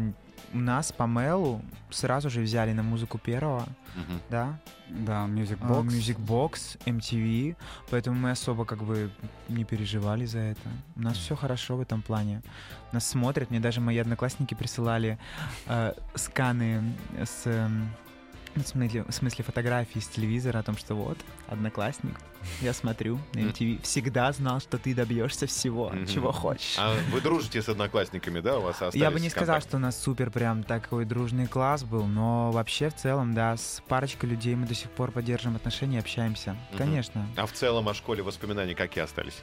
у 0.55 0.59
нас 0.59 0.91
Памелу 0.91 1.61
сразу 1.91 2.31
же 2.31 2.41
взяли 2.41 2.73
на 2.73 2.83
музыку 2.83 3.19
первого, 3.19 3.67
Мгм. 3.95 4.21
да, 4.31 4.59
Да, 4.89 5.27
Music 5.27 5.59
А, 5.61 5.67
Box. 5.67 5.87
Music 5.89 6.17
Box, 6.19 6.79
MTV, 6.87 7.55
поэтому 7.91 8.17
мы 8.19 8.31
особо 8.31 8.65
как 8.65 8.83
бы 8.83 9.11
не 9.51 9.65
переживали 9.65 10.25
за 10.25 10.39
это. 10.39 10.63
У 10.97 11.03
нас 11.03 11.19
все 11.19 11.37
хорошо 11.37 11.77
в 11.77 11.83
этом 11.83 12.01
плане. 12.01 12.41
Нас 12.93 13.07
смотрят, 13.07 13.51
мне 13.51 13.61
даже 13.61 13.83
мои 13.83 13.99
одноклассники 13.99 14.55
присылали 14.55 15.19
э, 15.67 15.93
сканы 16.15 16.83
с 17.23 17.43
эм, 17.45 17.91
в 18.63 18.69
смысле, 18.69 19.05
смысле 19.11 19.45
фотографии 19.45 19.99
с 19.99 20.09
телевизора 20.09 20.59
о 20.59 20.63
том, 20.63 20.77
что 20.77 20.95
вот, 20.95 21.19
одноклассник, 21.47 22.15
я 22.61 22.73
смотрю 22.73 23.19
на 23.35 23.41
MTV, 23.41 23.83
всегда 23.83 24.33
знал, 24.33 24.61
что 24.61 24.79
ты 24.79 24.95
добьешься 24.95 25.47
всего, 25.47 25.91
Мгм. 25.91 26.07
чего 26.07 26.33
хочешь. 26.33 26.75
А 26.79 26.95
вы 27.13 27.21
дружите 27.21 27.63
с 27.63 27.69
одноклассниками, 27.69 28.41
да? 28.41 28.59
У 28.59 28.63
вас 28.63 28.77
остались 28.77 28.95
Я 29.01 29.11
бы 29.11 29.21
не 29.21 29.31
сказал, 29.31 29.61
что 29.61 29.77
у 29.77 29.81
нас 29.81 30.01
супер 30.01 30.31
прям 30.31 30.63
такой 30.63 31.05
дружный 31.05 31.47
класс 31.47 31.85
был, 31.85 32.07
но 32.07 32.51
вообще 32.53 32.91
в 32.91 32.97
целом, 32.97 33.35
да, 33.35 33.57
с 33.57 33.83
парочкой 33.89 34.31
людей 34.31 34.55
мы 34.55 34.67
до 34.67 34.75
сих 34.75 34.91
пор 34.91 35.13
поддерживаем 35.13 35.57
отношения, 35.57 35.99
общаемся. 36.01 36.57
Мгм. 36.71 36.79
Конечно, 36.79 37.29
А 37.37 37.47
в 37.47 37.53
целом 37.53 37.89
о 37.89 37.95
школе 37.95 38.23
воспоминания 38.23 38.75
какие 38.75 39.05
остались? 39.05 39.43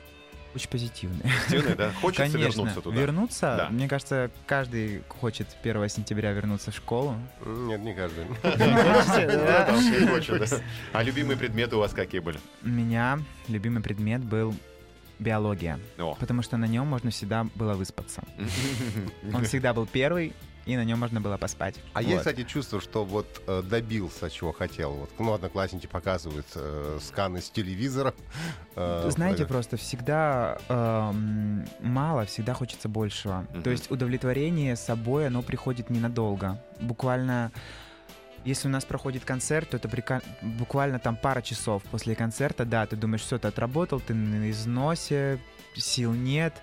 Очень 0.56 0.70
позитивные. 0.70 1.22
Позитивные, 1.22 1.76
да? 1.76 1.92
Хочется 2.02 2.24
Конечно. 2.24 2.62
вернуться 2.62 2.82
туда? 2.82 2.98
Вернуться? 2.98 3.56
Да. 3.58 3.70
Мне 3.70 3.88
кажется, 3.88 4.32
каждый 4.48 5.04
хочет 5.10 5.48
1 5.62 5.90
сентября 5.90 6.32
вернуться 6.32 6.72
в 6.72 6.76
школу. 6.76 7.16
Нет, 7.46 7.82
не 7.82 7.94
каждый. 7.94 8.26
А 10.94 11.04
любимые 11.04 11.38
предметы 11.38 11.76
у 11.76 11.80
вас 11.80 11.94
какие 11.94 12.22
были? 12.22 12.40
У 12.64 12.70
меня 12.70 13.20
любимый 13.48 13.82
предмет 13.82 14.24
был 14.24 14.56
биология, 15.20 15.80
потому 16.20 16.42
что 16.42 16.58
на 16.58 16.66
нем 16.66 16.88
можно 16.88 17.12
всегда 17.12 17.46
было 17.56 17.74
выспаться. 17.74 18.24
Он 19.34 19.44
всегда 19.46 19.74
был 19.74 19.86
первый, 19.86 20.34
и 20.66 20.76
на 20.76 20.84
нем 20.84 21.00
можно 21.00 21.22
было 21.22 21.38
поспать. 21.38 21.76
А 21.94 22.02
Вот. 22.02 22.08
есть, 22.08 22.20
кстати, 22.20 22.44
чувство, 22.44 22.82
что 22.82 23.06
вот 23.06 23.42
э, 23.48 23.62
добился, 23.64 24.30
чего 24.30 24.52
хотел. 24.52 24.92
Вот, 24.94 25.12
ну, 25.20 25.34
одноклассники 25.34 25.86
показывают 25.88 26.48
э, 26.56 27.00
сканы 27.02 27.42
с 27.42 27.50
телевизора. 27.50 28.14
э, 28.76 29.10
Знаете, 29.10 29.44
фотографии. 29.44 29.44
просто 29.46 29.78
всегда 29.78 30.58
эм, 30.68 31.66
мало, 31.82 32.26
всегда 32.26 32.54
хочется 32.54 32.90
большего. 32.90 33.46
Мгм. 33.52 33.64
То 33.64 33.70
есть 33.70 33.92
удовлетворение 33.92 34.76
собой, 34.76 35.28
оно 35.28 35.42
приходит 35.44 35.90
ненадолго. 35.92 36.60
Буквально, 36.82 37.52
если 38.44 38.68
у 38.68 38.72
нас 38.72 38.86
проходит 38.86 39.24
концерт, 39.24 39.70
то 39.70 39.78
это 39.78 39.88
прика- 39.88 40.24
буквально 40.42 40.98
там 40.98 41.16
пара 41.16 41.42
часов 41.42 41.84
после 41.84 42.16
концерта, 42.16 42.66
да, 42.66 42.88
ты 42.88 42.96
думаешь, 42.96 43.22
все, 43.22 43.38
ты 43.38 43.48
отработал, 43.48 44.00
ты 44.00 44.16
на 44.16 44.50
износе, 44.50 45.40
сил 45.76 46.14
нет, 46.14 46.54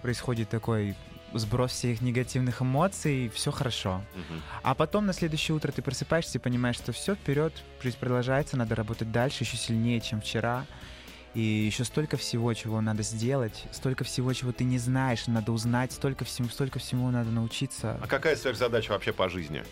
происходит 0.00 0.48
такой 0.48 0.96
сброс 1.34 1.72
всех 1.72 2.00
негативных 2.00 2.62
эмоций, 2.62 3.30
все 3.34 3.50
хорошо. 3.50 4.02
Мгм. 4.14 4.42
А 4.62 4.74
потом 4.74 5.06
на 5.06 5.12
следующее 5.12 5.56
утро 5.56 5.72
ты 5.72 5.82
просыпаешься 5.82 6.38
и 6.38 6.40
понимаешь, 6.40 6.76
что 6.76 6.92
все 6.92 7.14
вперед, 7.14 7.52
жизнь 7.82 7.98
продолжается, 7.98 8.56
надо 8.56 8.74
работать 8.74 9.12
дальше, 9.12 9.44
еще 9.44 9.56
сильнее, 9.56 10.00
чем 10.00 10.20
вчера. 10.20 10.66
И 11.34 11.40
еще 11.40 11.84
столько 11.84 12.16
всего, 12.16 12.52
чего 12.54 12.80
надо 12.80 13.02
сделать, 13.02 13.66
столько 13.70 14.02
всего, 14.02 14.32
чего 14.32 14.50
ты 14.52 14.64
не 14.64 14.78
знаешь, 14.78 15.26
надо 15.26 15.52
узнать, 15.52 15.92
столько 15.92 16.24
всего, 16.24 16.48
столько 16.48 16.78
всего 16.78 17.10
надо 17.10 17.30
научиться. 17.30 17.98
А 18.02 18.06
какая 18.06 18.34
сверхзадача 18.34 18.90
вообще 18.92 19.12
по 19.12 19.28
жизни? 19.28 19.62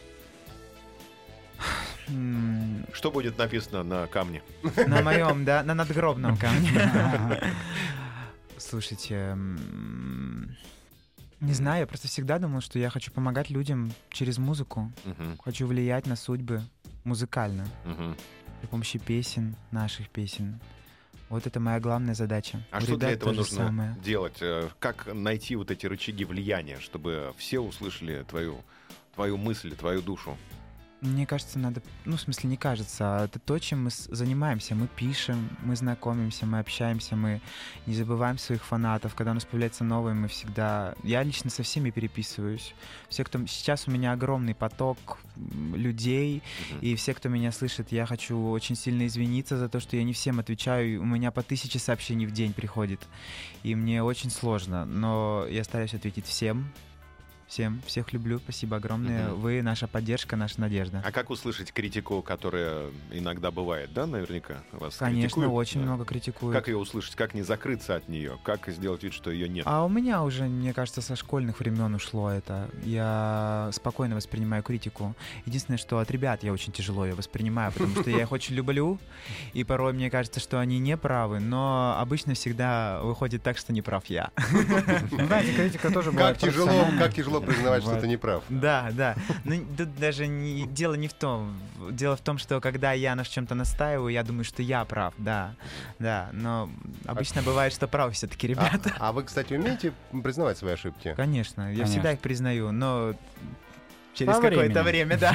Что 2.92 3.10
будет 3.10 3.36
написано 3.38 3.82
на 3.82 4.06
камне? 4.06 4.42
На 4.86 5.02
моем, 5.02 5.44
да, 5.44 5.62
на 5.62 5.74
надгробном 5.74 6.36
камне. 6.36 6.70
Слушайте, 8.58 9.36
не 11.40 11.53
знаю, 11.53 11.81
я 11.81 11.87
просто 11.87 12.09
всегда 12.09 12.38
думал, 12.38 12.61
что 12.61 12.79
я 12.79 12.90
хочу 12.90 13.11
помогать 13.12 13.51
людям 13.51 13.92
через 14.11 14.38
музыку, 14.38 14.90
Мгм, 15.05 15.38
хочу 15.44 15.66
влиять 15.66 16.07
на 16.07 16.16
судьбы 16.16 16.62
музыкально. 17.05 17.66
мгм. 17.85 18.16
при 18.61 18.66
помощи 18.68 18.99
песен, 18.99 19.55
наших 19.70 20.09
песен. 20.09 20.59
Вот 21.29 21.46
это 21.46 21.61
моя 21.61 21.79
главная 21.81 22.14
задача. 22.14 22.62
А 22.70 22.79
У 22.79 22.81
что 22.83 22.96
для 22.96 23.09
ребят 23.09 23.16
этого 23.18 23.31
то 23.33 23.35
же 23.35 23.40
нужно 23.40 23.66
самое. 23.66 23.94
делать? 24.03 24.37
Э, 24.40 24.68
Как 24.79 25.12
найти 25.12 25.57
вот 25.57 25.70
эти 25.70 25.85
рычаги 25.87 26.25
влияния, 26.25 26.79
чтобы 26.81 27.35
все 27.37 27.59
услышали 27.61 28.25
твою, 28.29 28.59
твою 29.14 29.37
мысль, 29.37 29.75
твою 29.77 30.01
душу? 30.03 30.37
Мне 31.02 31.26
кажется, 31.26 31.59
надо... 31.59 31.82
Ну, 32.06 32.16
в 32.16 32.20
смысле, 32.20 32.48
не 32.48 32.56
кажется. 32.56 33.18
а 33.18 33.24
Это 33.26 33.38
то, 33.38 33.59
чем 33.59 33.85
мы 33.85 33.90
занимаемся. 33.90 34.74
Мы 34.74 34.87
пишем, 34.88 35.50
мы 35.62 35.76
знакомимся, 35.76 36.46
мы 36.46 36.59
общаемся, 36.59 37.16
мы 37.16 37.42
не 37.85 37.94
забываем 37.94 38.38
своих 38.38 38.64
фанатов. 38.64 39.14
Когда 39.14 39.32
у 39.32 39.35
нас 39.35 39.44
появляется 39.44 39.85
новые, 39.85 40.14
мы 40.14 40.28
всегда... 40.28 40.94
Я 41.02 41.22
лично 41.22 41.50
со 41.50 41.62
всеми 41.62 41.90
переписываюсь. 41.90 42.74
Все, 43.11 43.24
кто... 43.24 43.44
Сейчас 43.46 43.87
у 43.87 43.90
меня 43.90 44.12
огромный 44.12 44.54
поток 44.54 45.18
людей, 45.74 46.42
Мгм. 46.70 46.80
и 46.80 46.94
все, 46.96 47.12
кто 47.12 47.28
меня 47.28 47.52
слышит, 47.52 47.92
я 47.92 48.06
хочу 48.06 48.48
очень 48.48 48.74
сильно 48.74 49.06
извиниться 49.06 49.59
за 49.59 49.68
то, 49.68 49.80
что 49.80 49.96
я 49.96 50.02
не 50.02 50.14
всем 50.14 50.38
отвечаю. 50.40 51.02
У 51.02 51.04
меня 51.04 51.30
по 51.30 51.42
тысяче 51.42 51.78
сообщений 51.78 52.24
в 52.26 52.32
день 52.32 52.54
приходит. 52.54 53.06
И 53.62 53.74
мне 53.74 54.02
очень 54.02 54.30
сложно. 54.30 54.87
Но 54.87 55.46
я 55.50 55.62
стараюсь 55.62 55.92
ответить 55.92 56.24
всем. 56.26 56.72
Всем. 57.48 57.80
Всех 57.87 58.12
люблю. 58.12 58.38
Спасибо 58.40 58.76
огромное. 58.78 59.28
Мгм. 59.28 59.40
Вы 59.40 59.62
наша 59.62 59.87
поддержка, 59.87 60.35
наша 60.35 60.61
надежда. 60.61 61.00
А 61.06 61.12
как 61.12 61.30
услышать 61.30 61.72
критику, 61.72 62.20
которая 62.20 62.87
иногда 63.12 63.52
бывает, 63.52 63.92
да, 63.94 64.04
наверняка? 64.06 64.56
Вас 64.72 64.96
Конечно, 64.96 65.42
критикуют? 65.42 65.52
очень 65.52 65.80
Да. 65.80 65.87
много 65.87 66.04
критикуют. 66.04 66.56
Как 66.56 66.66
ее 66.66 66.76
услышать? 66.76 67.14
Как 67.14 67.35
не 67.35 67.42
закрыться 67.42 67.94
от 67.94 68.09
нее? 68.09 68.37
Как 68.42 68.66
сделать 68.68 69.04
вид, 69.04 69.12
что 69.14 69.30
ее 69.30 69.48
нет? 69.48 69.64
А 69.64 69.85
у 69.85 69.88
меня 69.88 70.24
уже, 70.24 70.44
мне 70.44 70.74
кажется, 70.74 71.00
со 71.02 71.14
школьных 71.14 71.61
времен 71.61 71.94
ушло 71.94 72.30
это. 72.30 72.68
Я 72.82 73.70
спокойно 73.72 74.16
воспринимаю 74.16 74.64
критику. 74.64 75.14
Единственное, 75.44 75.78
что 75.78 76.00
от 76.00 76.11
ребят 76.11 76.42
я 76.42 76.52
очень 76.52 76.72
тяжело 76.72 77.06
ее 77.06 77.14
воспринимаю, 77.14 77.70
потому 77.72 77.94
что 77.94 78.11
я 78.11 78.22
их 78.22 78.32
очень 78.32 78.56
люблю, 78.56 78.98
и 79.52 79.62
порой 79.62 79.92
мне 79.92 80.11
кажется, 80.11 80.40
что 80.40 80.59
они 80.59 80.80
не 80.80 80.96
правы, 80.96 81.38
но 81.38 81.96
обычно 82.00 82.35
всегда 82.35 83.00
выходит 83.02 83.44
так, 83.44 83.56
что 83.56 83.72
не 83.72 83.82
прав 83.82 84.04
я. 84.06 84.30
Ну, 85.12 85.26
знаете, 85.26 85.52
критика 85.54 85.90
тоже 85.92 86.11
Как 86.11 86.14
бывает 86.14 86.38
тяжело, 86.38 86.66
профессиональная. 86.66 87.02
как 87.06 87.14
тяжело 87.14 87.36
признавать, 87.40 87.83
что 87.83 88.01
ты 88.01 88.07
не 88.09 88.16
прав. 88.16 88.42
Да, 88.49 88.90
да. 88.92 89.16
Ну, 89.44 89.64
тут 89.77 89.94
даже 89.96 90.27
не, 90.27 90.66
дело 90.66 90.94
не 90.94 91.09
в 91.09 91.12
том. 91.14 91.59
Дело 91.90 92.16
в 92.16 92.20
том, 92.20 92.38
что 92.38 92.61
когда 92.61 92.92
я 92.92 93.14
на 93.14 93.25
чем-то 93.25 93.55
настаиваю, 93.55 94.09
я 94.12 94.22
думаю, 94.22 94.44
что 94.44 94.62
я 94.62 94.85
прав, 94.85 95.14
да. 95.18 95.55
Да, 95.99 96.31
но 96.33 96.70
обычно 97.07 97.42
бывает, 97.42 97.72
что 97.72 97.87
правы 97.88 98.12
все-таки 98.12 98.46
А, 98.46 98.51
ребята. 98.51 98.94
а 98.99 99.12
вы, 99.12 99.25
кстати, 99.25 99.55
умеете 99.55 99.92
признавать 100.22 100.59
свои 100.59 100.75
ошибки? 100.75 101.14
Конечно, 101.16 101.62
я 101.62 101.66
Конечно. 101.68 101.87
всегда 101.92 102.12
их 102.12 102.20
признаю, 102.20 102.72
но 102.72 103.14
через 104.14 104.35
По 104.35 104.40
какое-то 104.42 104.83
время, 104.83 105.16
да. 105.18 105.33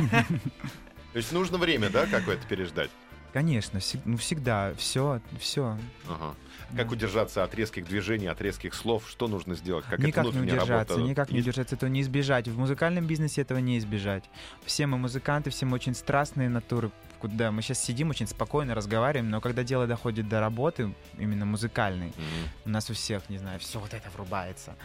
То 1.11 1.17
есть 1.17 1.31
нужно 1.31 1.57
время, 1.57 1.89
да, 1.89 2.05
какое-то 2.05 2.45
переждать? 2.47 2.89
Конечно, 3.33 3.79
ну 4.05 4.17
всегда, 4.17 4.73
все, 4.77 5.21
все. 5.39 5.77
Ага. 6.09 6.35
Как 6.75 6.91
удержаться 6.91 7.43
от 7.43 7.53
резких 7.55 7.85
движений, 7.85 8.27
от 8.27 8.41
резких 8.41 8.73
слов? 8.73 9.03
Что 9.09 9.27
нужно 9.27 9.55
сделать? 9.55 9.85
Как 9.89 9.99
никак 9.99 10.25
это 10.25 10.35
не 10.35 10.41
удержаться, 10.43 10.93
работа? 10.95 11.01
никак 11.09 11.29
не 11.31 11.37
Есть- 11.37 11.47
удержаться, 11.47 11.75
этого 11.75 11.89
не 11.89 12.01
избежать. 12.01 12.47
В 12.47 12.57
музыкальном 12.57 13.05
бизнесе 13.05 13.41
этого 13.41 13.59
не 13.59 13.77
избежать. 13.77 14.23
Все 14.65 14.87
мы 14.87 14.97
музыканты, 14.97 15.49
все 15.49 15.65
мы 15.65 15.75
очень 15.75 15.93
страстные 15.95 16.49
натуры. 16.49 16.91
Куда 17.19 17.51
мы 17.51 17.61
сейчас 17.61 17.83
сидим 17.83 18.09
очень 18.09 18.25
спокойно 18.27 18.73
разговариваем, 18.73 19.29
но 19.29 19.41
когда 19.41 19.63
дело 19.63 19.85
доходит 19.85 20.27
до 20.27 20.39
работы, 20.39 20.91
именно 21.19 21.45
музыкальной, 21.45 22.07
Мгм. 22.07 22.49
у 22.65 22.69
нас 22.69 22.89
у 22.89 22.93
всех, 22.93 23.29
не 23.29 23.37
знаю, 23.37 23.59
все 23.59 23.79
вот 23.79 23.93
это 23.93 24.09
врубается. 24.09 24.75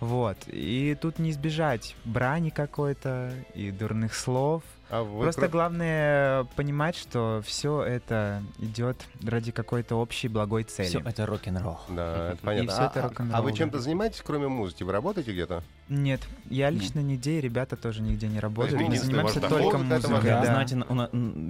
Вот. 0.00 0.36
И 0.46 0.94
тут 1.00 1.18
не 1.18 1.30
избежать 1.30 1.94
брани 2.04 2.50
какой-то 2.50 3.32
и 3.54 3.70
дурных 3.70 4.14
слов. 4.14 4.62
А 4.88 5.02
вы 5.02 5.22
Просто 5.24 5.40
про- 5.42 5.48
главное 5.48 6.44
понимать, 6.54 6.94
что 6.94 7.42
все 7.44 7.82
это 7.82 8.42
идет 8.58 8.96
ради 9.24 9.50
какой-то 9.50 9.96
общей 9.96 10.28
благой 10.28 10.62
цели. 10.62 10.86
Все 10.86 11.00
это 11.00 11.26
рок-н-ролл. 11.26 11.80
Да, 11.88 12.32
это 12.32 12.42
понятно. 12.42 12.70
всё 12.72 12.82
А- 12.82 12.86
это 12.86 13.00
а- 13.00 13.08
рок-н-ролл, 13.08 13.36
А 13.36 13.42
вы 13.42 13.52
чем-то 13.52 13.80
занимаетесь, 13.80 14.22
кроме 14.24 14.46
музыки? 14.46 14.84
Вы 14.84 14.92
работаете 14.92 15.32
где-то? 15.32 15.64
Нет, 15.88 16.20
я 16.50 16.70
лично 16.70 17.00
нигде, 17.00 17.38
и 17.38 17.40
ребята 17.40 17.76
тоже 17.76 18.00
нигде 18.02 18.28
не 18.28 18.38
работают. 18.38 18.80
Мы 18.80 18.96
занимаемся 18.96 19.40
только 19.40 19.78
музыкой. 19.78 20.22
да. 20.22 20.44
Знаете, 20.44 20.76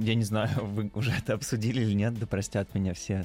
я 0.07 0.15
не 0.15 0.25
знаю, 0.25 0.49
вы 0.63 0.91
уже 0.95 1.13
это 1.13 1.35
обсудили 1.35 1.83
или 1.83 1.93
нет, 1.93 2.19
да 2.19 2.27
простят 2.27 2.75
меня 2.75 2.95
все 2.95 3.25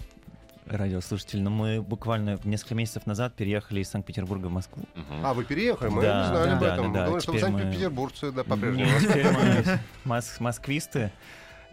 радиослушатели, 0.78 1.40
но 1.42 1.50
мы 1.50 1.82
буквально 1.82 2.40
несколько 2.44 2.76
месяцев 2.76 3.06
назад 3.06 3.34
переехали 3.36 3.82
из 3.82 3.90
Санкт-Петербурга 3.90 4.48
в 4.48 4.52
Москву. 4.52 4.84
А, 5.24 5.34
вы 5.34 5.44
переехали? 5.44 5.90
Мы 5.90 6.02
Да, 6.02 6.22
не 6.22 6.28
знали 6.28 6.50
да, 6.50 6.56
об 6.58 6.64
этом. 6.64 6.94
да, 6.94 7.00
да. 7.00 7.06
Думали, 7.06 7.22
что 7.22 7.32
вы 7.34 7.40
санкт-петербургцы, 7.40 8.32
да, 8.32 8.44
по-прежнему. 8.44 8.90
Нет, 8.90 9.02
теперь 9.02 9.28
мы 9.32 9.80
мос- 10.06 10.38
москвисты. 10.40 11.12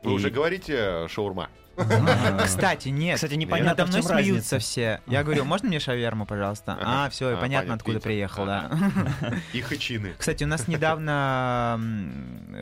Вы 0.02 0.12
И- 0.12 0.14
уже 0.14 0.30
говорите 0.30 1.06
шаурма? 1.08 1.48
Кстати, 2.44 2.88
нет. 2.88 3.16
Кстати, 3.16 3.34
непонятно, 3.34 3.70
Надо 3.70 3.86
в 3.86 3.88
мной 3.88 4.02
смеются 4.02 4.58
все. 4.58 5.00
Я 5.06 5.22
говорю, 5.22 5.44
можно 5.44 5.68
мне 5.68 5.80
шаверму, 5.80 6.26
пожалуйста? 6.26 6.78
А, 6.80 7.08
все, 7.10 7.34
А, 7.34 7.36
понятно, 7.36 7.74
откуда 7.74 8.00
приехал, 8.00 8.46
да. 8.46 8.70
И 9.52 9.60
хачины. 9.60 10.14
Кстати, 10.18 10.44
у 10.44 10.46
нас 10.46 10.68
недавно 10.68 11.80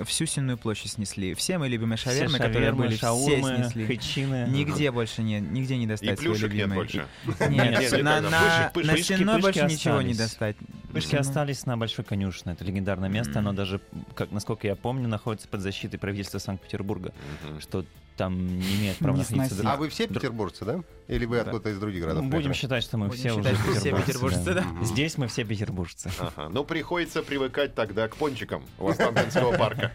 всю 0.05 0.27
Сенную 0.27 0.59
площадь 0.59 0.93
снесли. 0.93 1.35
Все 1.35 1.59
мои 1.59 1.71
любимые 1.71 1.97
шавермы, 1.97 2.39
которые 2.39 2.73
были, 2.73 2.97
все 2.97 3.15
снесли. 3.15 3.87
хэчины. 3.87 4.47
Нигде 4.49 4.91
больше 4.91 5.23
нет, 5.23 5.43
нигде 5.51 5.77
не 5.77 5.87
достать 5.87 6.19
свои 6.19 6.37
любимые. 6.37 6.75
больше. 6.75 7.07
Нет, 7.49 8.03
на, 8.03 8.97
Сенной 8.97 9.41
больше 9.41 9.65
ничего 9.65 10.03
не 10.03 10.15
достать. 10.15 10.57
Пышки 10.93 11.15
Ну, 11.15 11.21
остались 11.21 11.67
на 11.67 11.77
Большой 11.77 12.05
Конюшне. 12.05 12.53
Это 12.53 12.65
легендарное 12.65 13.09
место. 13.09 13.41
Оно 13.41 13.53
даже, 13.53 13.81
как, 14.15 14.31
насколько 14.31 14.67
я 14.67 14.77
помню, 14.77 15.09
находится 15.09 15.49
под 15.49 15.61
защитой 15.61 15.99
правительства 15.99 16.39
Санкт-Петербурга. 16.39 17.13
Что 17.61 17.85
там 18.17 18.59
не 18.59 18.75
имеет 18.77 18.97
права 18.99 19.17
Не 19.17 19.23
находиться. 19.23 19.63
А 19.71 19.77
вы 19.77 19.89
все 19.89 20.07
петербуржцы, 20.09 20.65
да? 20.65 20.81
Или 21.09 21.25
вы 21.25 21.37
Да. 21.37 21.43
откуда-то 21.43 21.71
из 21.71 21.79
других 21.79 22.03
Ну, 22.03 22.09
городов? 22.09 22.31
будем 22.31 22.55
считать, 22.55 22.83
что 22.83 22.97
мы 22.99 23.09
Будем 23.09 23.19
все 23.21 23.37
считать, 23.37 23.53
уже 23.61 23.79
все 23.81 23.93
петербуржцы, 23.97 24.55
да. 24.55 24.65
Здесь 24.83 25.19
мы 25.19 25.29
все 25.29 25.45
петербуржцы. 25.45 26.11
Ага. 26.19 26.49
Ну, 26.49 26.65
приходится 26.65 27.23
привыкать 27.23 27.75
тогда 27.75 28.09
к 28.09 28.17
пончикам 28.17 28.65
у 28.79 28.89
Останкинского 28.89 29.57
парка. 29.57 29.93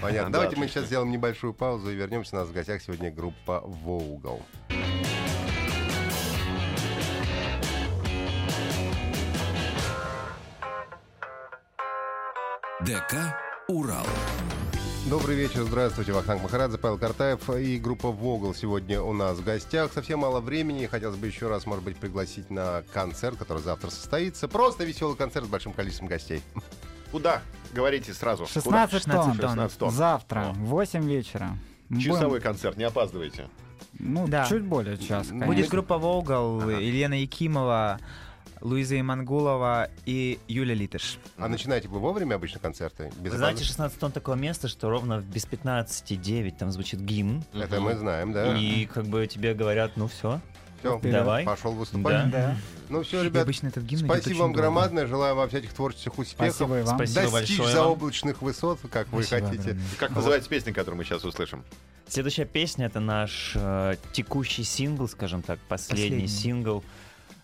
Понятно. 0.00 0.30
Да, 0.30 0.38
Давайте 0.40 0.56
мы 0.56 0.66
сейчас 0.68 0.86
сделаем 0.86 1.10
небольшую 1.12 1.54
паузу 1.54 1.90
и 1.90 1.94
вернемся. 1.94 2.36
У 2.36 2.38
нас 2.40 2.48
в 2.48 2.52
гостях 2.52 2.82
сегодня 2.82 3.10
группа 3.12 3.62
Vogel. 3.84 4.40
ДК 12.84 13.36
«Урал». 13.68 14.06
Добрый 15.08 15.34
вечер, 15.34 15.62
здравствуйте, 15.64 16.12
Вахтанг 16.12 16.42
Махарадзе, 16.42 16.78
Павел 16.78 16.98
Картаев 16.98 17.48
и 17.50 17.78
группа 17.78 18.08
Vogel 18.08 18.54
сегодня 18.56 19.00
у 19.02 19.12
нас 19.12 19.38
в 19.38 19.44
гостях. 19.44 19.92
Совсем 19.92 20.20
мало 20.20 20.40
времени, 20.40 20.86
хотелось 20.86 21.16
бы 21.16 21.26
еще 21.26 21.48
раз, 21.48 21.66
может 21.66 21.82
быть, 21.84 21.96
пригласить 21.96 22.50
на 22.50 22.82
концерт, 22.92 23.36
который 23.38 23.62
завтра 23.62 23.90
состоится. 23.90 24.46
Просто 24.46 24.84
веселый 24.84 25.16
концерт 25.16 25.46
с 25.46 25.48
большим 25.48 25.72
количеством 25.72 26.06
гостей. 26.08 26.42
Куда? 27.10 27.42
Говорите 27.72 28.12
сразу. 28.12 28.44
Куда? 28.62 28.86
16 28.88 29.04
тонн. 29.04 29.34
16 29.34 29.78
тонн. 29.78 29.90
Завтра, 29.90 30.50
О. 30.50 30.52
в 30.52 30.58
8 30.66 31.04
вечера. 31.08 31.56
Будем- 31.88 32.02
Часовой 32.02 32.40
концерт, 32.40 32.76
не 32.76 32.84
опаздывайте. 32.84 33.48
Ну, 33.98 34.28
Да. 34.28 34.46
чуть 34.46 34.62
более 34.62 34.96
часа, 34.98 35.32
Будет 35.32 35.46
конечно. 35.48 35.70
группа 35.70 35.98
Волгал, 35.98 36.60
Ага. 36.60 36.72
Елена 36.78 37.14
Якимова, 37.14 37.98
Луиза 38.60 38.98
Имангулова 39.00 39.88
и 40.06 40.38
Юля 40.48 40.74
Литыш. 40.74 41.18
А 41.38 41.48
начинаете 41.48 41.88
вы 41.88 41.98
вовремя 41.98 42.34
обычно 42.34 42.60
концерты? 42.60 43.10
Без 43.18 43.32
Вы 43.32 43.38
знаете, 43.38 43.62
опаздывания? 43.62 43.64
16 43.66 43.98
тонн 43.98 44.12
такое 44.12 44.36
место, 44.36 44.68
что 44.68 44.90
ровно 44.90 45.18
в 45.20 45.24
без 45.24 45.46
15-9 45.46 46.54
там 46.58 46.70
звучит 46.70 47.00
гимн. 47.00 47.42
Это 47.54 47.80
мы 47.80 47.94
знаем, 47.96 48.32
да. 48.32 48.56
И 48.58 48.86
как 48.86 49.06
бы 49.06 49.26
тебе 49.26 49.54
говорят, 49.54 49.92
ну 49.96 50.08
все, 50.08 50.40
Все, 50.80 50.98
Вперед. 50.98 51.14
давай. 51.14 51.44
пошел 51.44 51.72
выступать. 51.72 52.30
Да. 52.30 52.48
Да. 52.48 52.56
Ну 52.90 53.02
все, 53.02 53.22
ребят, 53.22 53.44
обычно 53.44 53.68
этот 53.68 53.84
гимн 53.84 54.00
идет 54.00 54.10
спасибо 54.10 54.28
очень 54.30 54.40
вам 54.40 54.50
долго. 54.52 54.60
громадное. 54.62 55.06
Желаю 55.06 55.34
вам 55.36 55.48
всяких 55.48 55.72
творческих 55.72 56.18
успехов. 56.18 56.54
Спасибо 56.54 56.80
и 56.80 56.82
вам. 56.82 56.96
Спасибо 56.96 57.20
Достичь 57.30 57.58
большое 57.58 57.76
вам. 57.76 57.84
заоблачных 57.86 58.42
высот, 58.42 58.80
как 58.90 59.08
вы 59.12 59.22
Спасибо 59.22 59.46
хотите. 59.48 59.70
огромное. 59.70 59.86
Как 59.98 60.10
называется 60.10 60.48
песня, 60.50 60.72
которую 60.74 60.98
мы 60.98 61.04
сейчас 61.04 61.24
услышим? 61.24 61.64
Следующая 62.08 62.44
песня 62.44 62.86
это 62.86 62.98
наш 62.98 63.52
э, 63.54 63.94
текущий 64.12 64.64
сингл, 64.64 65.06
скажем 65.08 65.42
так, 65.42 65.60
последний, 65.68 66.22
Последний. 66.22 66.26
сингл. 66.28 66.84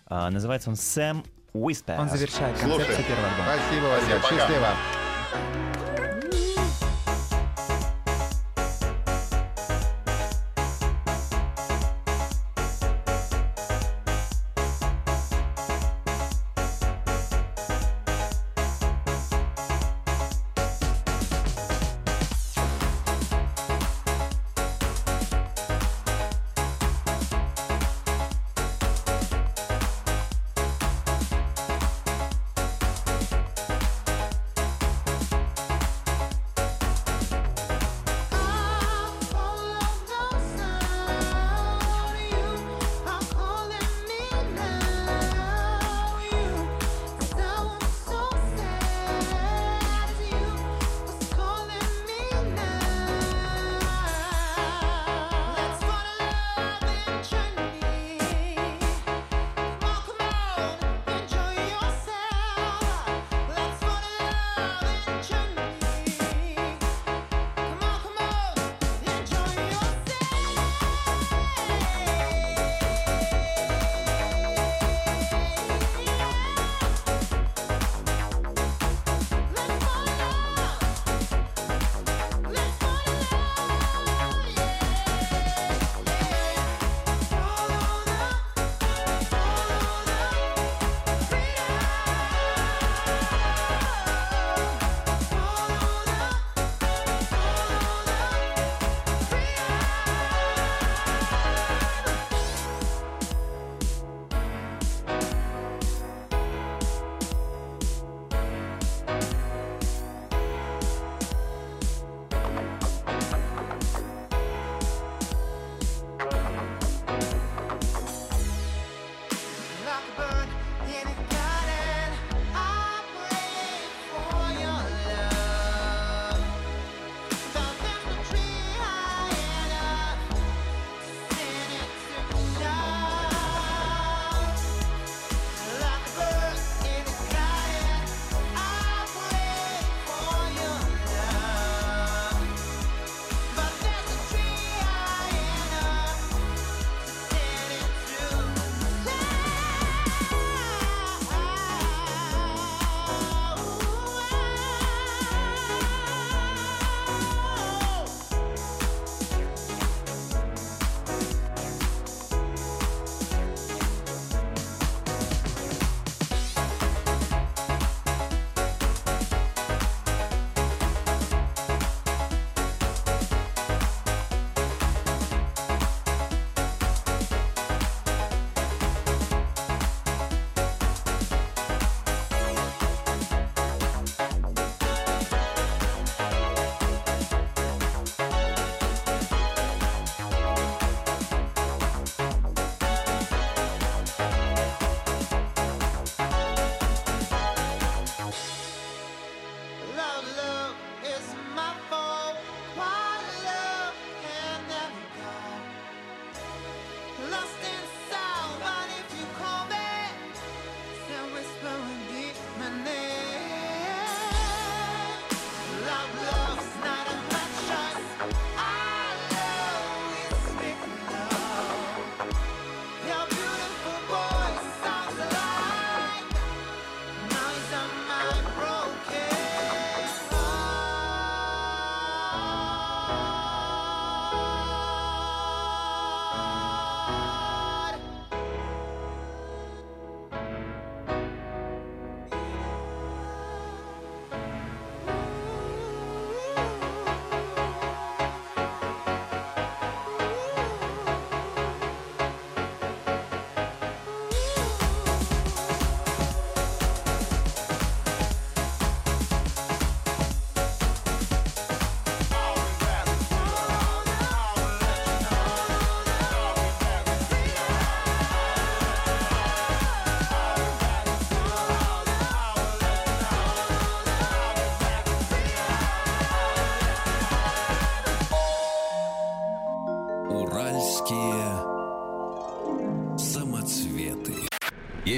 А, 0.09 0.31
называется 0.31 0.71
он 0.71 0.77
Сэм 0.77 1.25
Whisper. 1.53 1.99
Он 1.99 2.09
завершает 2.09 2.59
концерт 2.59 2.85
Слушай. 2.87 3.05
первого 3.05 3.29
альбома. 3.29 3.49
Спасибо 3.57 3.85
вам, 3.87 4.01
Спасибо, 4.21 4.55
ребят. 4.55 4.77
пока. 5.33 5.76